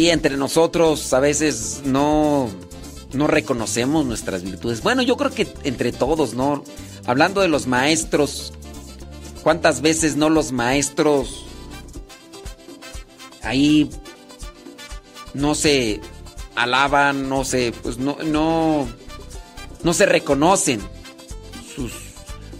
[0.09, 2.49] Entre nosotros a veces no,
[3.13, 4.81] no reconocemos nuestras virtudes.
[4.81, 6.63] Bueno, yo creo que entre todos, ¿no?
[7.05, 8.53] Hablando de los maestros,
[9.43, 11.45] ¿cuántas veces no los maestros
[13.41, 13.89] ahí
[15.33, 16.01] no se
[16.55, 18.87] alaban, no se, pues no, no,
[19.83, 20.81] no se reconocen
[21.75, 21.93] sus,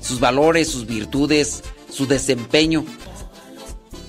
[0.02, 2.86] sus valores, sus virtudes, su desempeño?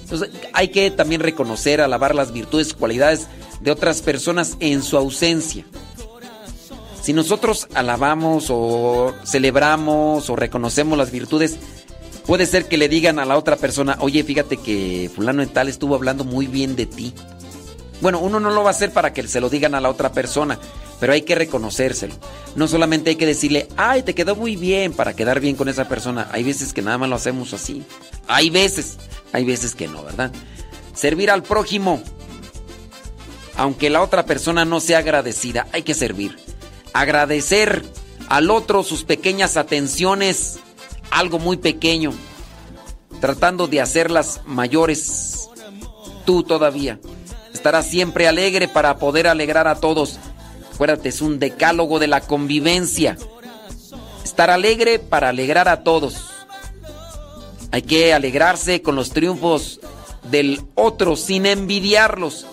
[0.06, 3.26] Entonces hay que también reconocer, alabar las virtudes, cualidades
[3.60, 5.64] de otras personas en su ausencia.
[7.02, 11.56] Si nosotros alabamos o celebramos o reconocemos las virtudes,
[12.24, 15.66] puede ser que le digan a la otra persona, oye, fíjate que fulano en tal
[15.66, 17.12] estuvo hablando muy bien de ti.
[18.00, 20.12] Bueno, uno no lo va a hacer para que se lo digan a la otra
[20.12, 20.60] persona,
[21.00, 22.14] pero hay que reconocérselo.
[22.54, 25.88] No solamente hay que decirle, ay, te quedó muy bien para quedar bien con esa
[25.88, 26.28] persona.
[26.32, 27.82] Hay veces que nada más lo hacemos así.
[28.28, 28.98] Hay veces,
[29.32, 30.32] hay veces que no, ¿verdad?
[30.94, 32.02] Servir al prójimo.
[33.56, 36.36] Aunque la otra persona no sea agradecida, hay que servir.
[36.92, 37.82] Agradecer
[38.28, 40.58] al otro sus pequeñas atenciones,
[41.10, 42.12] algo muy pequeño,
[43.20, 45.48] tratando de hacerlas mayores.
[46.24, 46.98] Tú todavía.
[47.52, 50.18] Estarás siempre alegre para poder alegrar a todos.
[50.76, 53.16] Acuérdate, es un decálogo de la convivencia.
[54.22, 56.16] Estar alegre para alegrar a todos.
[57.72, 59.80] Hay que alegrarse con los triunfos
[60.30, 62.44] del otro sin envidiarlos.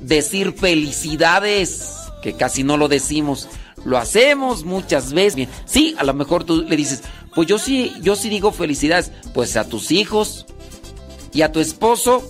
[0.00, 3.48] Decir felicidades, que casi no lo decimos.
[3.84, 5.48] Lo hacemos muchas veces.
[5.64, 7.02] Sí, a lo mejor tú le dices,
[7.34, 9.10] pues yo sí, yo sí digo felicidades.
[9.34, 10.46] Pues a tus hijos
[11.32, 12.22] y a tu esposo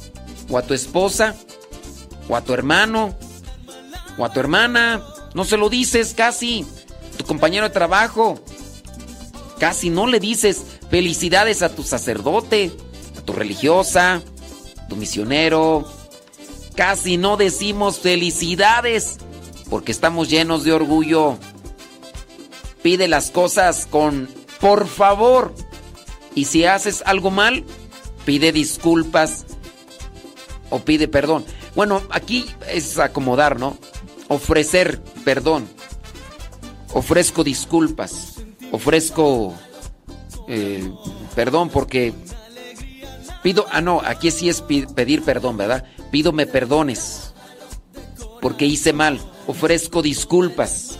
[0.48, 1.36] o a tu esposa
[2.26, 3.14] o a tu hermano
[4.16, 5.02] o a tu hermana.
[5.34, 6.66] No se lo dices casi.
[7.16, 8.40] Tu compañero de trabajo.
[9.58, 12.72] Casi no le dices felicidades a tu sacerdote,
[13.16, 14.22] a tu religiosa,
[14.78, 15.84] a tu misionero.
[16.74, 19.18] Casi no decimos felicidades
[19.70, 21.38] porque estamos llenos de orgullo.
[22.82, 24.28] Pide las cosas con
[24.60, 25.54] por favor.
[26.34, 27.64] Y si haces algo mal,
[28.24, 29.44] pide disculpas
[30.70, 31.44] o pide perdón.
[31.74, 33.76] Bueno, aquí es acomodar, ¿no?
[34.32, 35.68] Ofrecer perdón.
[36.94, 38.36] Ofrezco disculpas.
[38.70, 39.54] Ofrezco
[40.48, 40.90] eh,
[41.34, 42.14] perdón porque
[43.42, 45.84] pido, ah no, aquí sí es pedir perdón, ¿verdad?
[46.10, 47.34] Pido me perdones
[48.40, 49.20] porque hice mal.
[49.46, 50.98] Ofrezco disculpas.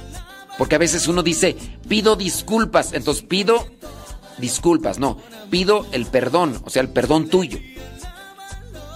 [0.59, 1.57] Porque a veces uno dice,
[1.89, 2.93] pido disculpas.
[2.93, 3.67] Entonces pido
[4.37, 4.99] disculpas.
[4.99, 5.17] No,
[5.49, 7.59] pido el perdón, o sea, el perdón tuyo.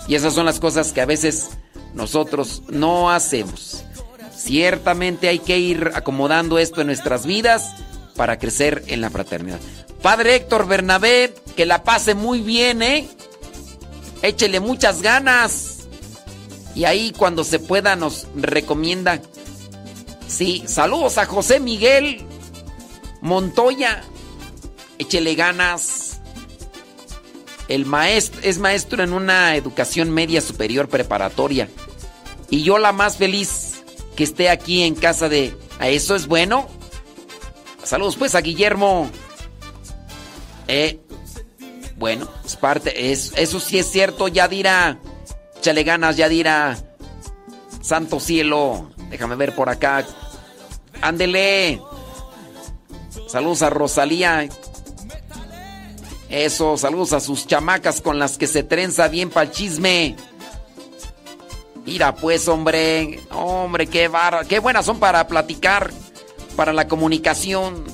[0.09, 1.53] Y esas son las cosas que a veces
[1.95, 3.86] nosotros no hacemos.
[4.37, 7.75] Ciertamente hay que ir acomodando esto en nuestras vidas
[8.15, 9.61] para crecer en la fraternidad.
[10.03, 13.09] Padre Héctor Bernabé, que la pase muy bien, ¿eh?
[14.23, 15.87] Échele muchas ganas.
[16.75, 19.21] Y ahí cuando se pueda nos recomienda.
[20.29, 22.25] Sí, saludos a José Miguel
[23.23, 24.05] Montoya.
[24.99, 26.21] Échele ganas.
[27.69, 31.69] El maestro es maestro en una educación media superior preparatoria.
[32.51, 33.76] Y yo la más feliz
[34.17, 35.57] que esté aquí en casa de...
[35.79, 36.69] ¿A eso es bueno?
[37.85, 39.11] Saludos pues a Guillermo.
[40.67, 40.99] Eh,
[41.97, 44.99] bueno, es parte, es, eso sí es cierto, Yadira.
[45.61, 46.77] Chale ganas, Yadira.
[47.81, 48.91] Santo cielo.
[49.11, 50.05] Déjame ver por acá.
[51.01, 51.81] Ándele.
[53.29, 54.49] Saludos a Rosalía.
[56.29, 60.17] Eso, saludos a sus chamacas con las que se trenza bien pa'l chisme.
[61.87, 63.21] Mira pues, hombre.
[63.31, 64.45] Hombre, qué barra.
[64.45, 65.93] Qué buenas son para platicar.
[66.57, 67.85] Para la comunicación.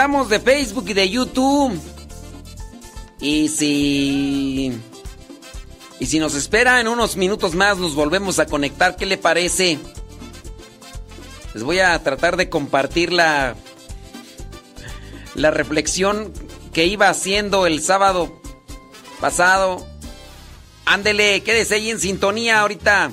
[0.00, 1.80] Desconectamos de Facebook y de YouTube.
[3.20, 4.72] Y si.
[5.98, 8.96] Y si nos espera en unos minutos más, nos volvemos a conectar.
[8.96, 9.78] ¿Qué le parece?
[11.52, 13.56] Les voy a tratar de compartir la.
[15.34, 16.32] La reflexión
[16.72, 18.40] que iba haciendo el sábado
[19.20, 19.86] pasado.
[20.86, 23.12] Ándele, quédese ahí en sintonía ahorita.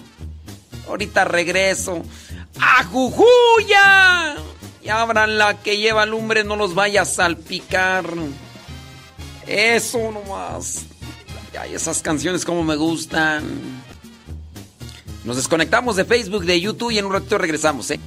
[0.87, 2.01] Ahorita regreso.
[2.79, 4.37] ¡Ajujuya!
[4.87, 8.05] Y abran la que lleva lumbre, no los vaya a salpicar.
[9.45, 10.85] Eso nomás.
[11.59, 13.43] Ay, esas canciones como me gustan.
[15.25, 17.99] Nos desconectamos de Facebook, de YouTube y en un ratito regresamos, ¿eh?